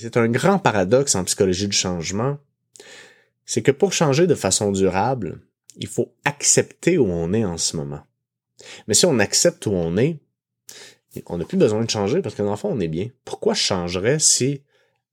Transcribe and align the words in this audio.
c'est 0.00 0.16
un 0.16 0.28
grand 0.28 0.58
paradoxe 0.58 1.14
en 1.14 1.24
psychologie 1.24 1.68
du 1.68 1.76
changement, 1.76 2.38
c'est 3.44 3.62
que 3.62 3.70
pour 3.70 3.92
changer 3.92 4.26
de 4.26 4.34
façon 4.34 4.72
durable, 4.72 5.40
il 5.76 5.88
faut 5.88 6.14
accepter 6.24 6.98
où 6.98 7.06
on 7.06 7.32
est 7.32 7.44
en 7.44 7.58
ce 7.58 7.76
moment. 7.76 8.00
Mais 8.86 8.94
si 8.94 9.06
on 9.06 9.18
accepte 9.18 9.66
où 9.66 9.72
on 9.72 9.96
est, 9.96 10.18
on 11.26 11.38
n'a 11.38 11.44
plus 11.44 11.56
besoin 11.56 11.84
de 11.84 11.90
changer 11.90 12.22
parce 12.22 12.34
que 12.34 12.42
dans 12.42 12.52
le 12.52 12.56
fond, 12.56 12.70
on 12.72 12.80
est 12.80 12.88
bien. 12.88 13.08
Pourquoi 13.24 13.54
je 13.54 14.18
si, 14.18 14.62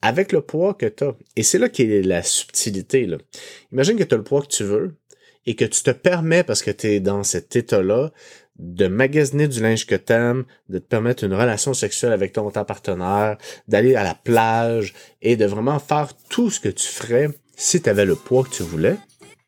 avec 0.01 0.31
le 0.31 0.41
poids 0.41 0.73
que 0.73 0.85
tu 0.85 1.03
as, 1.03 1.15
et 1.35 1.43
c'est 1.43 1.57
là 1.57 1.69
qu'est 1.69 2.01
la 2.03 2.23
subtilité. 2.23 3.09
Imagine 3.71 3.97
que 3.97 4.03
tu 4.03 4.13
as 4.13 4.17
le 4.17 4.23
poids 4.23 4.41
que 4.41 4.47
tu 4.47 4.63
veux 4.63 4.95
et 5.45 5.55
que 5.55 5.65
tu 5.65 5.81
te 5.81 5.91
permets, 5.91 6.43
parce 6.43 6.61
que 6.61 6.71
tu 6.71 6.87
es 6.87 6.99
dans 6.99 7.23
cet 7.23 7.55
état-là, 7.55 8.11
de 8.59 8.87
magasiner 8.87 9.47
du 9.47 9.61
linge 9.61 9.85
que 9.85 9.95
t'aimes, 9.95 10.45
de 10.69 10.79
te 10.79 10.85
permettre 10.85 11.23
une 11.23 11.33
relation 11.33 11.73
sexuelle 11.73 12.13
avec 12.13 12.33
ton, 12.33 12.49
partenaire, 12.49 13.37
d'aller 13.67 13.95
à 13.95 14.03
la 14.03 14.15
plage 14.15 14.93
et 15.21 15.35
de 15.35 15.45
vraiment 15.45 15.79
faire 15.79 16.09
tout 16.29 16.49
ce 16.49 16.59
que 16.59 16.69
tu 16.69 16.87
ferais 16.87 17.29
si 17.55 17.81
tu 17.81 17.89
avais 17.89 18.05
le 18.05 18.15
poids 18.15 18.43
que 18.43 18.49
tu 18.49 18.63
voulais. 18.63 18.97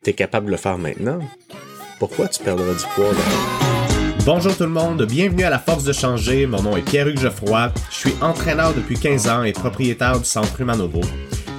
Tu 0.04 0.12
es 0.12 0.14
capable 0.14 0.48
de 0.48 0.52
le 0.52 0.58
faire 0.58 0.78
maintenant. 0.78 1.20
Pourquoi 2.00 2.28
tu 2.28 2.44
perdrais 2.44 2.76
du 2.76 2.84
poids 2.96 3.12
Bonjour 4.26 4.56
tout 4.56 4.64
le 4.64 4.70
monde, 4.70 5.04
bienvenue 5.06 5.44
à 5.44 5.50
La 5.50 5.60
Force 5.60 5.84
de 5.84 5.94
Changer. 5.94 6.46
Mon 6.46 6.62
nom 6.62 6.78
est 6.78 6.82
Pierre-Hugues 6.82 7.20
Geoffroy. 7.20 7.72
Je 7.90 7.96
suis 7.96 8.14
entraîneur 8.22 8.74
depuis 8.74 8.98
15 8.98 9.28
ans 9.28 9.44
et 9.44 9.54
propriétaire 9.54 10.20
du 10.20 10.26
Centre 10.26 10.62
Humanovo. 10.62 11.02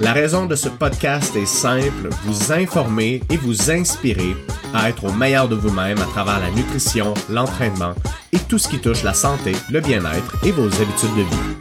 La 0.00 0.14
raison 0.14 0.46
de 0.46 0.56
ce 0.56 0.70
podcast 0.70 1.36
est 1.36 1.44
simple, 1.44 2.08
vous 2.24 2.52
informer 2.52 3.20
et 3.30 3.36
vous 3.36 3.70
inspirer 3.70 4.34
à 4.72 4.88
être 4.88 5.04
au 5.04 5.12
meilleur 5.12 5.46
de 5.46 5.54
vous-même 5.54 5.98
à 5.98 6.06
travers 6.06 6.40
la 6.40 6.50
nutrition, 6.50 7.12
l'entraînement 7.28 7.92
et 8.32 8.38
tout 8.48 8.56
ce 8.56 8.68
qui 8.68 8.80
touche 8.80 9.02
la 9.02 9.12
santé, 9.12 9.52
le 9.70 9.80
bien-être 9.80 10.42
et 10.46 10.52
vos 10.52 10.68
habitudes 10.68 11.16
de 11.16 11.22
vie. 11.22 11.56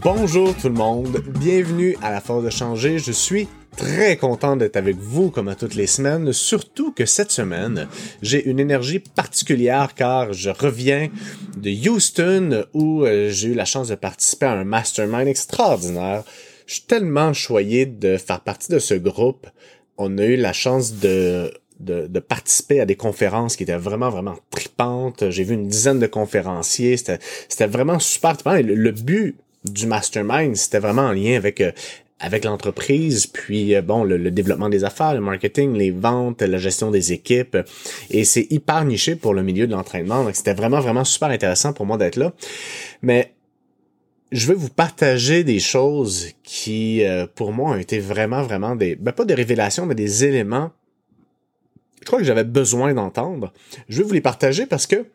Bonjour 0.00 0.56
tout 0.56 0.68
le 0.68 0.74
monde, 0.76 1.22
bienvenue 1.38 1.98
à 2.00 2.10
La 2.10 2.22
Force 2.22 2.42
de 2.42 2.48
Changer. 2.48 2.98
Je 2.98 3.12
suis 3.12 3.48
très 3.76 4.16
content 4.16 4.56
d'être 4.56 4.76
avec 4.76 4.96
vous 4.96 5.30
comme 5.30 5.48
à 5.48 5.56
toutes 5.56 5.74
les 5.74 5.86
semaines, 5.86 6.32
surtout 6.32 6.90
que 6.90 7.04
cette 7.04 7.30
semaine, 7.30 7.86
j'ai 8.22 8.48
une 8.48 8.60
énergie 8.60 9.00
particulière 9.00 9.94
car 9.94 10.32
je 10.32 10.48
reviens 10.48 11.10
de 11.58 11.70
Houston 11.86 12.64
où 12.72 13.04
euh, 13.04 13.28
j'ai 13.28 13.48
eu 13.48 13.54
la 13.54 13.66
chance 13.66 13.88
de 13.88 13.94
participer 13.94 14.46
à 14.46 14.52
un 14.52 14.64
mastermind 14.64 15.28
extraordinaire. 15.28 16.24
Je 16.66 16.74
suis 16.74 16.82
tellement 16.82 17.32
choyé 17.32 17.86
de 17.86 18.16
faire 18.16 18.40
partie 18.40 18.70
de 18.72 18.78
ce 18.78 18.94
groupe. 18.94 19.46
On 19.98 20.18
a 20.18 20.24
eu 20.24 20.36
la 20.36 20.52
chance 20.52 20.94
de 20.94 21.52
de, 21.78 22.06
de, 22.06 22.20
participer 22.20 22.80
à 22.80 22.86
des 22.86 22.96
conférences 22.96 23.54
qui 23.54 23.64
étaient 23.64 23.76
vraiment, 23.76 24.08
vraiment 24.08 24.36
tripantes. 24.50 25.28
J'ai 25.28 25.44
vu 25.44 25.52
une 25.52 25.68
dizaine 25.68 25.98
de 25.98 26.06
conférenciers. 26.06 26.96
C'était 26.96 27.66
vraiment 27.66 27.98
super 27.98 28.34
Le, 28.46 28.74
le 28.74 28.92
but 28.92 29.36
du 29.64 29.86
mastermind, 29.86 30.56
c'était 30.56 30.78
vraiment 30.78 31.02
en 31.02 31.12
lien 31.12 31.36
avec 31.36 31.60
euh, 31.60 31.72
avec 32.18 32.44
l'entreprise, 32.44 33.26
puis 33.26 33.74
euh, 33.74 33.82
bon, 33.82 34.02
le, 34.02 34.30
développement 34.30 34.70
des 34.70 34.84
affaires, 34.84 35.12
le 35.12 35.20
marketing, 35.20 35.74
les 35.74 35.90
ventes, 35.90 36.40
la 36.40 36.56
gestion 36.56 36.90
des 36.90 37.12
équipes. 37.12 37.58
Et 38.10 38.24
c'est 38.24 38.46
hyper 38.50 38.84
niché 38.84 39.16
pour 39.16 39.34
le 39.34 39.42
milieu 39.42 39.66
de 39.66 39.72
l'entraînement. 39.72 40.24
Donc, 40.24 40.34
c'était 40.34 40.54
vraiment, 40.54 40.80
vraiment 40.80 41.04
super 41.04 41.28
intéressant 41.28 41.74
pour 41.74 41.84
moi 41.84 41.98
d'être 41.98 42.16
là. 42.16 42.32
Mais 43.02 43.34
je 44.32 44.46
vais 44.48 44.54
vous 44.54 44.68
partager 44.68 45.44
des 45.44 45.60
choses 45.60 46.28
qui, 46.42 47.04
euh, 47.04 47.26
pour 47.32 47.52
moi, 47.52 47.70
ont 47.72 47.78
été 47.78 47.98
vraiment, 47.98 48.42
vraiment 48.42 48.76
des, 48.76 48.96
ben, 48.96 49.12
pas 49.12 49.24
des 49.24 49.34
révélations, 49.34 49.86
mais 49.86 49.94
des 49.94 50.24
éléments 50.24 50.70
je 52.06 52.08
crois 52.08 52.20
que 52.20 52.24
j'avais 52.24 52.44
besoin 52.44 52.94
d'entendre. 52.94 53.52
Je 53.88 53.98
vais 53.98 54.06
vous 54.06 54.14
les 54.14 54.20
partager 54.20 54.64
parce 54.64 54.86
que 54.86 55.06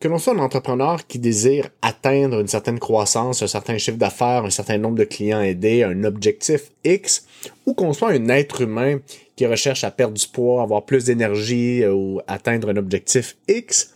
que 0.00 0.08
l'on 0.08 0.18
soit 0.18 0.34
un 0.34 0.40
entrepreneur 0.40 1.06
qui 1.06 1.20
désire 1.20 1.68
atteindre 1.80 2.40
une 2.40 2.48
certaine 2.48 2.80
croissance, 2.80 3.40
un 3.42 3.46
certain 3.46 3.78
chiffre 3.78 3.96
d'affaires, 3.96 4.44
un 4.44 4.50
certain 4.50 4.78
nombre 4.78 4.96
de 4.96 5.04
clients 5.04 5.40
aidés, 5.40 5.84
un 5.84 6.02
objectif 6.02 6.72
X, 6.84 7.24
ou 7.66 7.72
qu'on 7.72 7.92
soit 7.92 8.10
un 8.10 8.28
être 8.28 8.62
humain 8.62 8.98
qui 9.36 9.46
recherche 9.46 9.84
à 9.84 9.92
perdre 9.92 10.14
du 10.14 10.26
poids, 10.26 10.60
avoir 10.60 10.84
plus 10.84 11.04
d'énergie 11.04 11.84
euh, 11.84 11.94
ou 11.94 12.20
atteindre 12.26 12.70
un 12.70 12.76
objectif 12.76 13.36
X, 13.46 13.94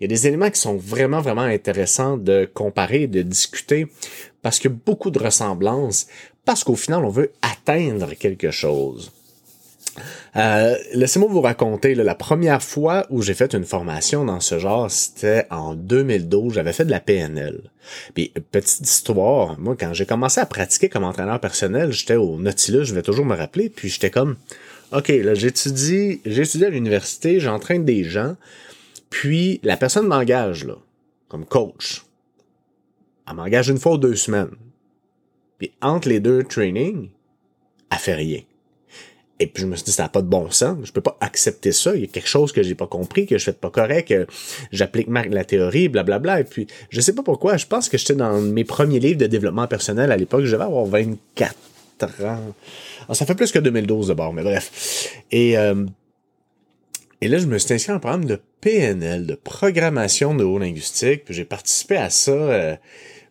il 0.00 0.04
y 0.04 0.06
a 0.06 0.08
des 0.08 0.26
éléments 0.26 0.50
qui 0.50 0.60
sont 0.60 0.76
vraiment, 0.76 1.20
vraiment 1.20 1.42
intéressants 1.42 2.16
de 2.16 2.48
comparer, 2.52 3.06
de 3.06 3.20
discuter, 3.20 3.86
parce 4.42 4.58
qu'il 4.58 4.70
y 4.70 4.74
a 4.74 4.76
beaucoup 4.86 5.10
de 5.10 5.18
ressemblances, 5.18 6.06
parce 6.46 6.64
qu'au 6.64 6.76
final, 6.76 7.04
on 7.04 7.10
veut 7.10 7.32
atteindre 7.42 8.14
quelque 8.14 8.50
chose. 8.50 9.12
Euh, 10.36 10.76
laissez-moi 10.94 11.28
vous 11.30 11.40
raconter, 11.40 11.94
la 11.94 12.14
première 12.14 12.62
fois 12.62 13.06
où 13.10 13.20
j'ai 13.20 13.34
fait 13.34 13.52
une 13.54 13.64
formation 13.64 14.24
dans 14.24 14.40
ce 14.40 14.58
genre, 14.58 14.90
c'était 14.90 15.46
en 15.50 15.74
2012. 15.74 16.54
J'avais 16.54 16.72
fait 16.72 16.84
de 16.84 16.90
la 16.90 17.00
PNL. 17.00 17.60
Puis, 18.14 18.32
petite 18.50 18.88
histoire, 18.88 19.58
moi, 19.58 19.76
quand 19.78 19.92
j'ai 19.92 20.06
commencé 20.06 20.40
à 20.40 20.46
pratiquer 20.46 20.88
comme 20.88 21.04
entraîneur 21.04 21.40
personnel, 21.40 21.92
j'étais 21.92 22.16
au 22.16 22.38
Nautilus, 22.38 22.84
je 22.84 22.94
vais 22.94 23.02
toujours 23.02 23.26
me 23.26 23.36
rappeler, 23.36 23.68
puis 23.68 23.88
j'étais 23.88 24.10
comme, 24.10 24.36
OK, 24.92 25.08
là, 25.08 25.34
j'étudie, 25.34 26.20
j'étudie 26.24 26.64
à 26.64 26.70
l'université, 26.70 27.40
j'entraîne 27.40 27.84
des 27.84 28.04
gens, 28.04 28.36
puis 29.10 29.60
la 29.62 29.76
personne 29.76 30.06
m'engage, 30.06 30.64
là, 30.64 30.76
comme 31.28 31.44
coach. 31.44 32.04
Elle 33.28 33.36
m'engage 33.36 33.68
une 33.68 33.78
fois 33.78 33.92
ou 33.92 33.98
deux 33.98 34.16
semaines. 34.16 34.50
Puis, 35.58 35.72
entre 35.82 36.08
les 36.08 36.20
deux 36.20 36.42
trainings, 36.44 37.10
elle 37.90 37.98
fait 37.98 38.14
rien. 38.14 38.40
Et 39.42 39.46
puis 39.46 39.62
je 39.62 39.66
me 39.66 39.74
suis 39.74 39.86
dit, 39.86 39.92
ça 39.92 40.02
n'a 40.02 40.08
pas 40.10 40.20
de 40.20 40.26
bon 40.28 40.50
sens. 40.50 40.78
Je 40.84 40.92
peux 40.92 41.00
pas 41.00 41.16
accepter 41.20 41.72
ça. 41.72 41.94
Il 41.94 42.02
y 42.02 42.04
a 42.04 42.06
quelque 42.06 42.28
chose 42.28 42.52
que 42.52 42.62
j'ai 42.62 42.74
pas 42.74 42.86
compris, 42.86 43.26
que 43.26 43.38
je 43.38 43.44
fais 43.44 43.52
pas 43.54 43.70
correct, 43.70 44.08
que 44.08 44.26
j'applique 44.70 45.08
mal 45.08 45.30
la 45.30 45.44
théorie, 45.44 45.88
blablabla. 45.88 46.40
Et 46.40 46.44
puis, 46.44 46.66
je 46.90 47.00
sais 47.00 47.14
pas 47.14 47.22
pourquoi. 47.22 47.56
Je 47.56 47.66
pense 47.66 47.88
que 47.88 47.96
j'étais 47.96 48.14
dans 48.14 48.38
mes 48.40 48.64
premiers 48.64 49.00
livres 49.00 49.18
de 49.18 49.26
développement 49.26 49.66
personnel 49.66 50.12
à 50.12 50.16
l'époque. 50.18 50.44
Je 50.44 50.52
devais 50.52 50.64
avoir 50.64 50.84
24 50.84 51.54
ans. 52.24 52.54
Ah, 53.08 53.14
ça 53.14 53.24
fait 53.24 53.34
plus 53.34 53.50
que 53.50 53.58
2012 53.58 54.08
de 54.08 54.14
bord, 54.14 54.34
mais 54.34 54.42
bref. 54.42 55.22
Et, 55.30 55.56
euh, 55.56 55.86
et 57.20 57.28
là, 57.28 57.38
je 57.38 57.46
me 57.46 57.58
suis 57.58 57.72
inscrit 57.74 57.92
en 57.92 58.00
programme 58.00 58.24
de 58.24 58.40
PNL, 58.60 59.26
de 59.26 59.34
programmation 59.34 60.34
neurolinguistique. 60.34 61.24
Puis 61.24 61.34
j'ai 61.34 61.44
participé 61.44 61.96
à 61.96 62.10
ça. 62.10 62.32
Euh, 62.32 62.76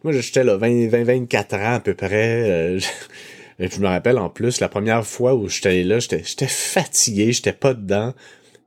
moi, 0.04 0.14
j'étais 0.14 0.44
là 0.44 0.58
20, 0.58 0.88
20, 0.90 1.04
24 1.04 1.54
ans 1.56 1.74
à 1.76 1.80
peu 1.80 1.94
près. 1.94 2.50
Euh, 2.50 2.80
je 3.60 3.80
me 3.80 3.88
rappelle 3.88 4.18
en 4.18 4.30
plus, 4.30 4.60
la 4.60 4.70
première 4.70 5.06
fois 5.06 5.36
où 5.36 5.48
j'étais 5.50 5.70
allé 5.70 5.84
là, 5.84 6.00
j'étais 6.00 6.22
fatigué, 6.48 7.32
j'étais 7.32 7.54
pas 7.54 7.74
dedans. 7.74 8.14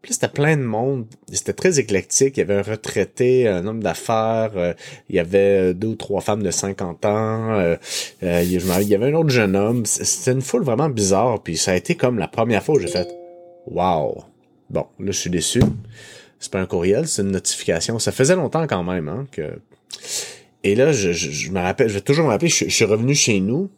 Puis 0.02 0.14
c'était 0.14 0.28
plein 0.28 0.56
de 0.56 0.62
monde. 0.62 1.06
C'était 1.32 1.52
très 1.52 1.78
éclectique. 1.78 2.36
Il 2.36 2.40
y 2.40 2.42
avait 2.42 2.56
un 2.56 2.62
retraité, 2.62 3.46
un 3.46 3.64
homme 3.66 3.82
d'affaires. 3.82 4.50
Euh, 4.56 4.74
il 5.08 5.14
y 5.14 5.20
avait 5.20 5.72
deux 5.74 5.88
ou 5.88 5.94
trois 5.94 6.20
femmes 6.20 6.42
de 6.42 6.50
50 6.50 7.04
ans. 7.06 7.52
Euh, 7.52 7.76
euh, 8.24 8.42
il 8.42 8.50
y 8.50 8.94
avait 8.94 9.06
un 9.06 9.14
autre 9.14 9.30
jeune 9.30 9.54
homme. 9.54 9.86
C'était 9.86 10.32
une 10.32 10.42
foule 10.42 10.64
vraiment 10.64 10.88
bizarre. 10.88 11.40
Puis 11.40 11.56
ça 11.56 11.70
a 11.70 11.76
été 11.76 11.94
comme 11.94 12.18
la 12.18 12.26
première 12.26 12.64
fois 12.64 12.74
où 12.74 12.78
j'ai 12.80 12.88
fait 12.88 13.08
«Wow!» 13.66 14.24
Bon, 14.72 14.86
là, 14.98 15.12
je 15.12 15.18
suis 15.18 15.30
déçu. 15.30 15.60
C'est 16.40 16.50
pas 16.50 16.60
un 16.60 16.66
courriel, 16.66 17.06
c'est 17.06 17.22
une 17.22 17.30
notification. 17.30 17.98
Ça 17.98 18.10
faisait 18.10 18.34
longtemps 18.34 18.66
quand 18.66 18.82
même, 18.82 19.08
hein, 19.08 19.26
que... 19.30 19.58
Et 20.64 20.74
là, 20.74 20.92
je, 20.92 21.50
me 21.50 21.60
rappelle, 21.60 21.88
je 21.88 21.94
vais 21.94 22.00
toujours 22.00 22.26
me 22.26 22.30
rappeler, 22.30 22.48
je 22.48 22.68
suis 22.68 22.84
revenu 22.84 23.14
chez 23.14 23.40
nous, 23.40 23.68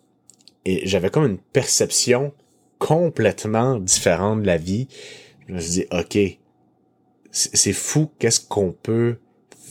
et 0.65 0.87
j'avais 0.87 1.10
comme 1.10 1.27
une 1.27 1.38
perception 1.38 2.32
complètement 2.78 3.78
différente 3.78 4.43
de 4.43 4.47
la 4.47 4.59
vie. 4.59 4.88
Je 5.49 5.55
me 5.55 5.60
suis 5.60 5.71
dit, 5.71 5.87
OK, 5.91 6.19
c'est 7.31 7.72
fou 7.72 8.11
qu'est-ce 8.19 8.41
qu'on 8.41 8.72
peut 8.72 9.16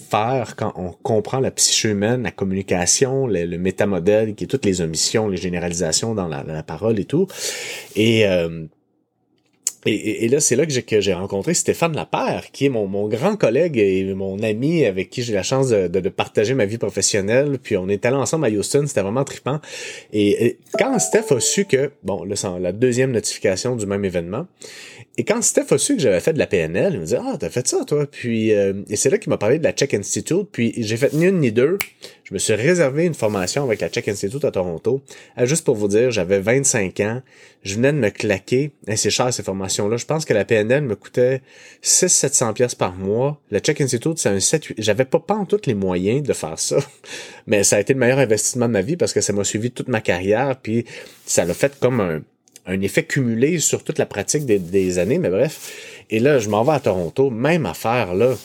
faire 0.10 0.56
quand 0.56 0.74
on 0.76 0.92
comprend 0.92 1.40
la 1.40 1.52
psyché 1.52 1.90
humaine, 1.90 2.24
la 2.24 2.32
communication, 2.32 3.28
le, 3.28 3.58
métamodèle, 3.58 4.36
qui 4.36 4.44
est 4.44 4.48
toutes 4.48 4.66
les 4.66 4.82
omissions, 4.82 5.28
les 5.28 5.38
généralisations 5.38 6.14
dans 6.14 6.28
la, 6.28 6.64
parole 6.64 7.00
et 7.00 7.06
tout. 7.06 7.28
Et, 7.96 8.28
euh, 8.28 8.66
et, 9.86 10.28
là, 10.30 10.40
c'est 10.40 10.56
là 10.56 10.66
que 10.66 11.02
j'ai 11.02 11.14
rencontré 11.14 11.54
Stéphane 11.54 11.96
Lapère, 11.96 12.52
qui 12.52 12.66
est 12.66 12.70
mon, 12.70 13.08
grand 13.08 13.36
collègue 13.36 13.78
et 13.78 14.14
mon 14.14 14.42
ami 14.42 14.86
avec 14.86 15.10
qui 15.10 15.24
j'ai 15.24 15.34
la 15.34 15.44
chance 15.44 15.70
de, 15.70 16.10
partager 16.10 16.54
ma 16.54 16.66
vie 16.66 16.78
professionnelle. 16.78 17.58
Puis 17.62 17.76
on 17.76 17.90
est 17.90 18.06
allé 18.06 18.16
ensemble 18.16 18.46
à 18.46 18.50
Houston, 18.50 18.86
c'était 18.88 19.02
vraiment 19.02 19.24
trippant. 19.24 19.60
Et, 20.14 20.58
quand 20.78 20.98
Steph 21.00 21.34
a 21.34 21.40
su 21.40 21.66
que, 21.66 21.92
bon, 22.04 22.24
là, 22.24 22.36
c'est 22.36 22.48
la 22.60 22.72
deuxième 22.72 23.12
notification 23.12 23.75
du 23.75 23.86
même 23.86 24.06
événement, 24.06 24.48
et 25.15 25.25
quand 25.25 25.44
Steph 25.44 25.71
a 25.71 25.77
su 25.77 25.95
que 25.95 26.01
j'avais 26.01 26.19
fait 26.19 26.33
de 26.33 26.39
la 26.39 26.48
PNL, 26.48 26.94
il 26.95 27.00
me 27.00 27.06
dit 27.06 27.15
Ah, 27.15 27.38
t'as 27.39 27.50
fait 27.50 27.68
ça, 27.68 27.86
toi. 27.86 28.07
Puis 28.10 28.51
euh, 28.51 28.74
et 28.89 28.95
c'est 28.95 29.12
là 29.12 29.19
qu'il 29.19 29.30
m'a 29.30 29.38
parlé 29.38 29.60
de 29.60 29.63
la 29.63 29.71
Check 29.71 29.94
Institute. 29.94 30.48
Puis 30.51 30.74
j'ai 30.75 30.98
fait 30.98 31.13
ni 31.13 31.25
une 31.25 31.39
ni 31.39 31.51
deux. 31.51 31.77
Je 32.24 32.33
me 32.33 32.39
suis 32.39 32.56
réservé 32.56 33.06
une 33.06 33.13
formation 33.13 33.63
avec 33.63 33.81
la 33.81 33.89
Check 33.89 34.07
Institute 34.07 34.44
à 34.44 34.50
Toronto. 34.50 35.01
Euh, 35.38 35.45
juste 35.45 35.65
pour 35.65 35.75
vous 35.75 35.88
dire, 35.88 36.10
j'avais 36.10 36.39
25 36.39 37.00
ans. 37.01 37.21
Je 37.62 37.75
venais 37.75 37.94
de 37.94 38.00
me 38.00 38.10
claquer. 38.10 38.71
C'est 38.95 39.12
cher 39.12 39.31
ces 39.31 39.44
formations-là. 39.44 39.98
Je 39.98 40.06
pense 40.06 40.25
que 40.25 40.33
la 40.33 40.45
PNL 40.45 40.81
me 40.81 40.95
coûtait 40.95 41.44
600-700 41.83 42.54
pièces 42.54 42.75
par 42.75 42.95
mois. 42.95 43.39
La 43.51 43.59
Check 43.59 43.81
Institute, 43.81 44.18
c'est 44.18 44.30
un 44.30 44.39
7 44.39 44.74
J'avais 44.80 45.06
pas 45.06 45.19
pas 45.19 45.36
en 45.36 45.45
tous 45.45 45.68
les 45.68 45.75
moyens 45.75 46.24
de 46.24 46.33
faire 46.33 46.57
ça. 46.57 46.77
Mais 47.45 47.63
ça 47.63 47.75
a 47.75 47.80
été 47.80 47.94
le 47.94 48.00
meilleur 48.00 48.18
investissement 48.18 48.68
de 48.68 48.74
ma 48.74 48.81
vie 48.81 48.98
parce 48.98 49.13
que 49.13 49.21
ça 49.21 49.31
m'a 49.31 49.44
suivi 49.44 49.69
toute 49.69 49.89
ma 49.89 50.01
carrière. 50.01 50.57
Puis 50.59 50.86
ça 51.27 51.45
l'a 51.45 51.54
fait 51.54 51.77
comme 51.80 52.01
un 52.01 52.24
un 52.65 52.81
effet 52.81 53.04
cumulé 53.04 53.60
sur 53.60 53.83
toute 53.83 54.00
la 54.00 54.06
pratique 54.06 54.45
des, 54.45 55.00
années, 55.00 55.18
mais 55.18 55.30
bref. 55.30 56.04
Et 56.10 56.19
là, 56.19 56.39
je 56.39 56.50
m'en 56.50 56.63
vais 56.63 56.74
à 56.74 56.80
Toronto, 56.80 57.30
même 57.30 57.65
affaire, 57.65 58.13
là. 58.13 58.36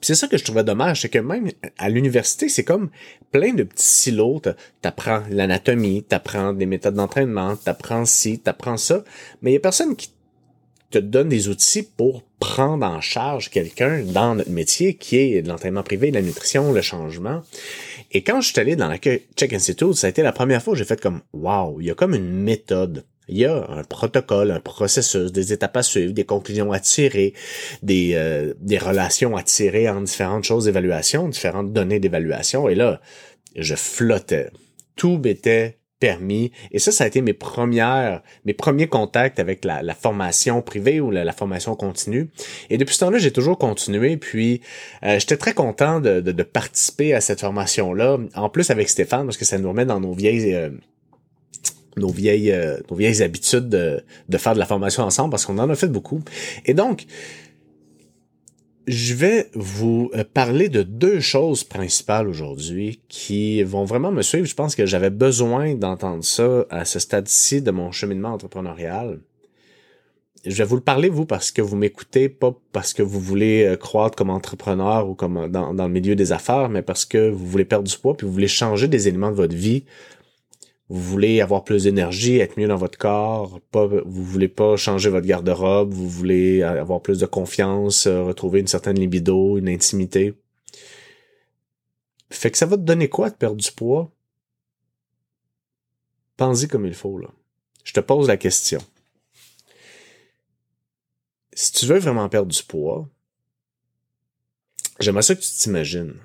c'est 0.00 0.14
ça 0.14 0.26
que 0.26 0.38
je 0.38 0.44
trouvais 0.44 0.64
dommage, 0.64 1.02
c'est 1.02 1.08
que 1.08 1.18
même 1.18 1.50
à 1.78 1.88
l'université, 1.88 2.48
c'est 2.48 2.64
comme 2.64 2.90
plein 3.30 3.52
de 3.52 3.62
petits 3.62 3.84
silos. 3.84 4.42
T'apprends 4.82 5.22
l'anatomie, 5.30 6.02
t'apprends 6.02 6.52
des 6.52 6.66
méthodes 6.66 6.94
d'entraînement, 6.94 7.56
t'apprends 7.56 8.04
ci, 8.04 8.38
t'apprends 8.38 8.76
ça, 8.76 9.04
mais 9.42 9.50
il 9.50 9.54
y 9.54 9.56
a 9.58 9.60
personne 9.60 9.96
qui 9.96 10.10
te 10.90 10.98
donne 10.98 11.28
des 11.28 11.48
outils 11.48 11.84
pour 11.84 12.22
prendre 12.40 12.84
en 12.84 13.00
charge 13.00 13.50
quelqu'un 13.50 14.02
dans 14.02 14.34
notre 14.34 14.50
métier 14.50 14.94
qui 14.94 15.16
est 15.16 15.46
l'entraînement 15.46 15.82
privé, 15.82 16.10
la 16.10 16.22
nutrition, 16.22 16.72
le 16.72 16.82
changement. 16.82 17.42
Et 18.12 18.22
quand 18.22 18.40
je 18.40 18.48
suis 18.48 18.60
allé 18.60 18.74
dans 18.74 18.88
la 18.88 18.98
Check 18.98 19.52
Institute, 19.52 19.94
ça 19.94 20.08
a 20.08 20.10
été 20.10 20.22
la 20.22 20.32
première 20.32 20.62
fois 20.62 20.72
où 20.72 20.76
j'ai 20.76 20.84
fait 20.84 21.00
comme 21.00 21.20
wow, 21.32 21.80
il 21.80 21.86
y 21.86 21.90
a 21.90 21.94
comme 21.94 22.14
une 22.14 22.42
méthode 22.42 23.04
il 23.30 23.38
y 23.38 23.44
a 23.46 23.66
un 23.70 23.84
protocole, 23.84 24.50
un 24.50 24.60
processus, 24.60 25.32
des 25.32 25.52
étapes 25.52 25.76
à 25.76 25.82
suivre, 25.82 26.12
des 26.12 26.24
conclusions 26.24 26.72
à 26.72 26.80
tirer, 26.80 27.32
des, 27.82 28.12
euh, 28.14 28.54
des 28.60 28.78
relations 28.78 29.36
à 29.36 29.42
tirer 29.42 29.88
en 29.88 30.02
différentes 30.02 30.44
choses 30.44 30.64
d'évaluation, 30.64 31.28
différentes 31.28 31.72
données 31.72 32.00
d'évaluation. 32.00 32.68
Et 32.68 32.74
là, 32.74 33.00
je 33.56 33.74
flottais. 33.74 34.50
Tout 34.96 35.18
m'était 35.22 35.78
permis. 36.00 36.50
Et 36.72 36.78
ça, 36.78 36.90
ça 36.90 37.04
a 37.04 37.06
été 37.06 37.20
mes 37.20 37.34
premières, 37.34 38.22
mes 38.46 38.54
premiers 38.54 38.88
contacts 38.88 39.38
avec 39.38 39.64
la, 39.64 39.94
formation 39.94 40.62
privée 40.62 41.00
ou 41.00 41.10
la, 41.10 41.32
formation 41.32 41.76
continue. 41.76 42.30
Et 42.70 42.78
depuis 42.78 42.94
ce 42.94 43.00
temps-là, 43.00 43.18
j'ai 43.18 43.30
toujours 43.30 43.58
continué. 43.58 44.16
Puis, 44.16 44.62
euh, 45.04 45.18
j'étais 45.20 45.36
très 45.36 45.52
content 45.52 46.00
de, 46.00 46.20
de, 46.20 46.42
participer 46.42 47.14
à 47.14 47.20
cette 47.20 47.40
formation-là. 47.40 48.18
En 48.34 48.48
plus 48.48 48.70
avec 48.70 48.88
Stéphane, 48.88 49.26
parce 49.26 49.36
que 49.36 49.44
ça 49.44 49.58
nous 49.58 49.68
remet 49.68 49.84
dans 49.84 50.00
nos 50.00 50.12
vieilles, 50.12 50.54
euh, 50.54 50.70
nos 51.96 52.10
vieilles, 52.10 52.52
euh, 52.52 52.78
nos 52.90 52.96
vieilles 52.96 53.22
habitudes 53.22 53.68
de, 53.68 54.02
de 54.28 54.38
faire 54.38 54.54
de 54.54 54.58
la 54.58 54.66
formation 54.66 55.02
ensemble 55.02 55.30
parce 55.30 55.46
qu'on 55.46 55.58
en 55.58 55.68
a 55.68 55.74
fait 55.74 55.88
beaucoup. 55.88 56.20
Et 56.66 56.74
donc, 56.74 57.06
je 58.86 59.14
vais 59.14 59.48
vous 59.54 60.10
euh, 60.14 60.24
parler 60.24 60.68
de 60.68 60.82
deux 60.82 61.20
choses 61.20 61.64
principales 61.64 62.28
aujourd'hui 62.28 63.00
qui 63.08 63.62
vont 63.62 63.84
vraiment 63.84 64.10
me 64.10 64.22
suivre. 64.22 64.46
Je 64.46 64.54
pense 64.54 64.74
que 64.74 64.86
j'avais 64.86 65.10
besoin 65.10 65.74
d'entendre 65.74 66.24
ça 66.24 66.66
à 66.70 66.84
ce 66.84 66.98
stade-ci 66.98 67.62
de 67.62 67.70
mon 67.70 67.92
cheminement 67.92 68.30
entrepreneurial. 68.30 69.20
Je 70.46 70.56
vais 70.56 70.64
vous 70.64 70.76
le 70.76 70.82
parler, 70.82 71.10
vous, 71.10 71.26
parce 71.26 71.50
que 71.50 71.60
vous 71.60 71.76
m'écoutez, 71.76 72.30
pas 72.30 72.56
parce 72.72 72.94
que 72.94 73.02
vous 73.02 73.20
voulez 73.20 73.64
euh, 73.64 73.76
croître 73.76 74.16
comme 74.16 74.30
entrepreneur 74.30 75.08
ou 75.08 75.14
comme 75.14 75.48
dans, 75.48 75.74
dans 75.74 75.86
le 75.86 75.92
milieu 75.92 76.16
des 76.16 76.32
affaires, 76.32 76.68
mais 76.70 76.82
parce 76.82 77.04
que 77.04 77.28
vous 77.28 77.46
voulez 77.46 77.66
perdre 77.66 77.86
du 77.88 77.96
poids 77.96 78.16
puis 78.16 78.26
vous 78.26 78.32
voulez 78.32 78.48
changer 78.48 78.88
des 78.88 79.06
éléments 79.06 79.30
de 79.30 79.36
votre 79.36 79.54
vie 79.54 79.84
vous 80.90 81.00
voulez 81.00 81.40
avoir 81.40 81.62
plus 81.62 81.84
d'énergie, 81.84 82.38
être 82.38 82.58
mieux 82.58 82.66
dans 82.66 82.76
votre 82.76 82.98
corps, 82.98 83.60
pas, 83.70 83.86
vous 83.86 84.24
voulez 84.24 84.48
pas 84.48 84.76
changer 84.76 85.08
votre 85.08 85.26
garde-robe, 85.26 85.92
vous 85.92 86.08
voulez 86.08 86.64
avoir 86.64 87.00
plus 87.00 87.20
de 87.20 87.26
confiance, 87.26 88.08
euh, 88.08 88.24
retrouver 88.24 88.58
une 88.58 88.66
certaine 88.66 88.98
libido, 88.98 89.56
une 89.56 89.68
intimité. 89.68 90.34
Fait 92.30 92.50
que 92.50 92.58
ça 92.58 92.66
va 92.66 92.76
te 92.76 92.82
donner 92.82 93.08
quoi 93.08 93.30
de 93.30 93.36
perdre 93.36 93.56
du 93.56 93.70
poids? 93.70 94.10
Pense-y 96.36 96.66
comme 96.66 96.86
il 96.86 96.94
faut, 96.94 97.18
là. 97.18 97.28
Je 97.84 97.92
te 97.92 98.00
pose 98.00 98.26
la 98.26 98.36
question. 98.36 98.80
Si 101.52 101.70
tu 101.70 101.86
veux 101.86 101.98
vraiment 101.98 102.28
perdre 102.28 102.50
du 102.50 102.62
poids, 102.64 103.08
j'aimerais 104.98 105.22
ça 105.22 105.36
que 105.36 105.40
tu 105.40 105.52
t'imagines. 105.52 106.16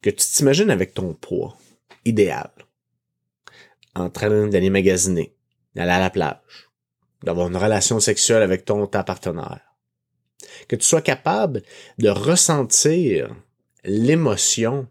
Que 0.00 0.10
tu 0.10 0.26
t'imagines 0.26 0.70
avec 0.70 0.94
ton 0.94 1.14
poids 1.14 1.56
idéal 2.04 2.50
en 3.94 4.10
train 4.10 4.48
d'aller 4.48 4.70
magasiner, 4.70 5.34
d'aller 5.74 5.92
à 5.92 6.00
la 6.00 6.10
plage, 6.10 6.70
d'avoir 7.22 7.48
une 7.48 7.56
relation 7.56 8.00
sexuelle 8.00 8.42
avec 8.42 8.64
ton 8.64 8.86
ta 8.86 9.04
partenaire. 9.04 9.60
Que 10.68 10.76
tu 10.76 10.84
sois 10.84 11.02
capable 11.02 11.62
de 11.98 12.08
ressentir 12.08 13.34
l'émotion 13.84 14.88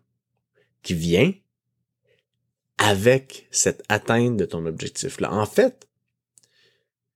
qui 0.81 0.93
vient 0.93 1.33
avec 2.77 3.47
cette 3.51 3.83
atteinte 3.89 4.37
de 4.37 4.45
ton 4.45 4.65
objectif-là. 4.65 5.31
En 5.31 5.45
fait, 5.45 5.87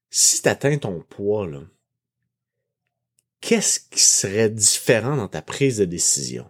si 0.10 0.42
tu 0.42 0.48
atteins 0.48 0.78
ton 0.78 1.02
poids, 1.02 1.48
qu'est-ce 3.42 3.80
qui 3.80 4.00
serait 4.00 4.50
différent 4.50 5.18
dans 5.18 5.28
ta 5.28 5.42
prise 5.42 5.78
de 5.78 5.86
décision? 5.86 6.50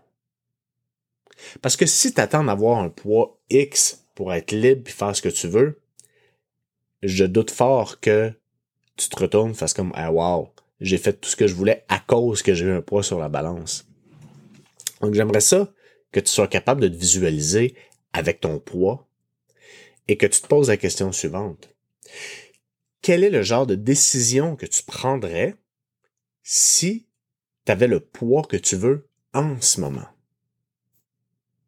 Parce 1.62 1.78
que 1.78 1.86
si 1.86 2.14
tu 2.14 2.22
attends 2.22 2.44
d'avoir 2.44 2.80
un 2.80 2.90
poids 2.90 3.40
X 3.50 4.05
pour 4.16 4.34
être 4.34 4.52
libre 4.52 4.84
et 4.88 4.92
faire 4.92 5.16
ce 5.16 5.22
que 5.22 5.30
tu 5.30 5.48
veux, 5.48 5.80
je 7.04 7.26
doute 7.26 7.52
fort 7.52 8.00
que 8.00 8.34
tu 8.98 9.10
te 9.10 9.20
retournes, 9.20 9.54
fasses 9.54 9.74
comme 9.74 9.92
ah 9.96 10.12
wow, 10.12 10.50
j'ai 10.80 10.98
fait 10.98 11.14
tout 11.14 11.30
ce 11.30 11.36
que 11.36 11.48
je 11.48 11.54
voulais 11.54 11.86
à 11.90 12.00
cause 12.00 12.42
que 12.42 12.54
j'ai 12.54 12.66
eu 12.66 12.72
un 12.72 12.82
poids 12.82 13.04
sur 13.04 13.20
la 13.20 13.30
balance. 13.30 13.86
Donc 15.02 15.14
j'aimerais 15.14 15.42
ça 15.42 15.72
que 16.12 16.20
tu 16.20 16.32
sois 16.32 16.48
capable 16.48 16.82
de 16.82 16.88
te 16.88 16.96
visualiser 16.96 17.76
avec 18.14 18.40
ton 18.40 18.60
poids 18.60 19.08
et 20.08 20.18
que 20.18 20.26
tu 20.26 20.42
te 20.42 20.48
poses 20.48 20.70
la 20.70 20.78
question 20.78 21.12
suivante. 21.12 21.70
Quel 23.02 23.24
est 23.24 23.30
le 23.30 23.44
genre 23.44 23.68
de 23.68 23.76
décision 23.76 24.56
que 24.56 24.66
tu 24.66 24.84
prendrais 24.84 25.56
si 26.44 27.06
tu 27.66 27.72
avais 27.72 27.88
le 27.88 28.00
poids 28.00 28.44
que 28.44 28.58
tu 28.58 28.76
veux 28.76 29.08
en 29.34 29.60
ce 29.62 29.82
moment? 29.82 30.08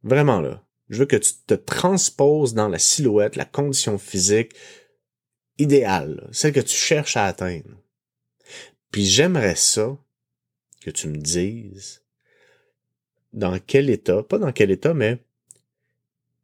Vraiment 0.04 0.40
là. 0.40 0.64
Je 0.90 1.00
veux 1.00 1.06
que 1.06 1.16
tu 1.16 1.34
te 1.46 1.54
transposes 1.54 2.54
dans 2.54 2.70
la 2.70 2.80
silhouette, 2.80 3.36
la 3.36 3.46
condition 3.46 3.98
physique 3.98 4.54
idéale, 5.58 6.30
celle 6.32 6.54
que 6.54 6.60
tu 6.60 6.76
cherches 6.76 7.18
à 7.18 7.26
atteindre. 7.26 7.82
Puis 8.92 9.06
j'aimerais 9.06 9.56
ça 9.56 9.98
que 10.82 10.92
tu 10.92 11.08
me 11.08 11.18
dises 11.18 12.02
dans 13.34 13.60
quel 13.60 13.90
état, 13.90 14.24
pas 14.24 14.38
dans 14.38 14.52
quel 14.52 14.72
état, 14.72 14.94
mais 14.94 15.20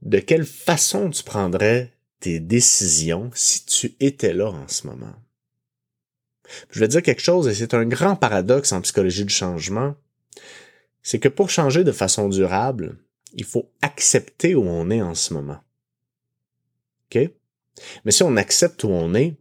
de 0.02 0.20
quelle 0.20 0.46
façon 0.46 1.10
tu 1.10 1.24
prendrais 1.24 1.94
tes 2.20 2.40
décisions 2.40 3.32
si 3.34 3.66
tu 3.66 3.96
étais 4.00 4.34
là 4.34 4.50
en 4.50 4.68
ce 4.68 4.88
moment. 4.88 5.16
Je 6.70 6.80
vais 6.80 6.88
dire 6.88 7.02
quelque 7.02 7.22
chose, 7.22 7.48
et 7.48 7.54
c'est 7.54 7.74
un 7.74 7.86
grand 7.86 8.16
paradoxe 8.16 8.74
en 8.74 8.82
psychologie 8.82 9.26
du 9.26 9.34
changement, 9.34 9.96
c'est 11.02 11.20
que 11.20 11.30
pour 11.30 11.50
changer 11.50 11.84
de 11.84 11.92
façon 11.92 12.30
durable, 12.30 12.98
il 13.34 13.46
faut 13.46 13.72
accepter 13.82 14.56
où 14.56 14.64
on 14.64 14.90
est 14.90 15.02
en 15.02 15.16
ce 15.16 15.34
moment. 15.34 15.58
OK? 17.10 17.30
Mais 18.06 18.12
si 18.12 18.24
on 18.24 18.38
accepte 18.38 18.84
où 18.84 18.90
on 18.90 19.14
est, 19.14 19.36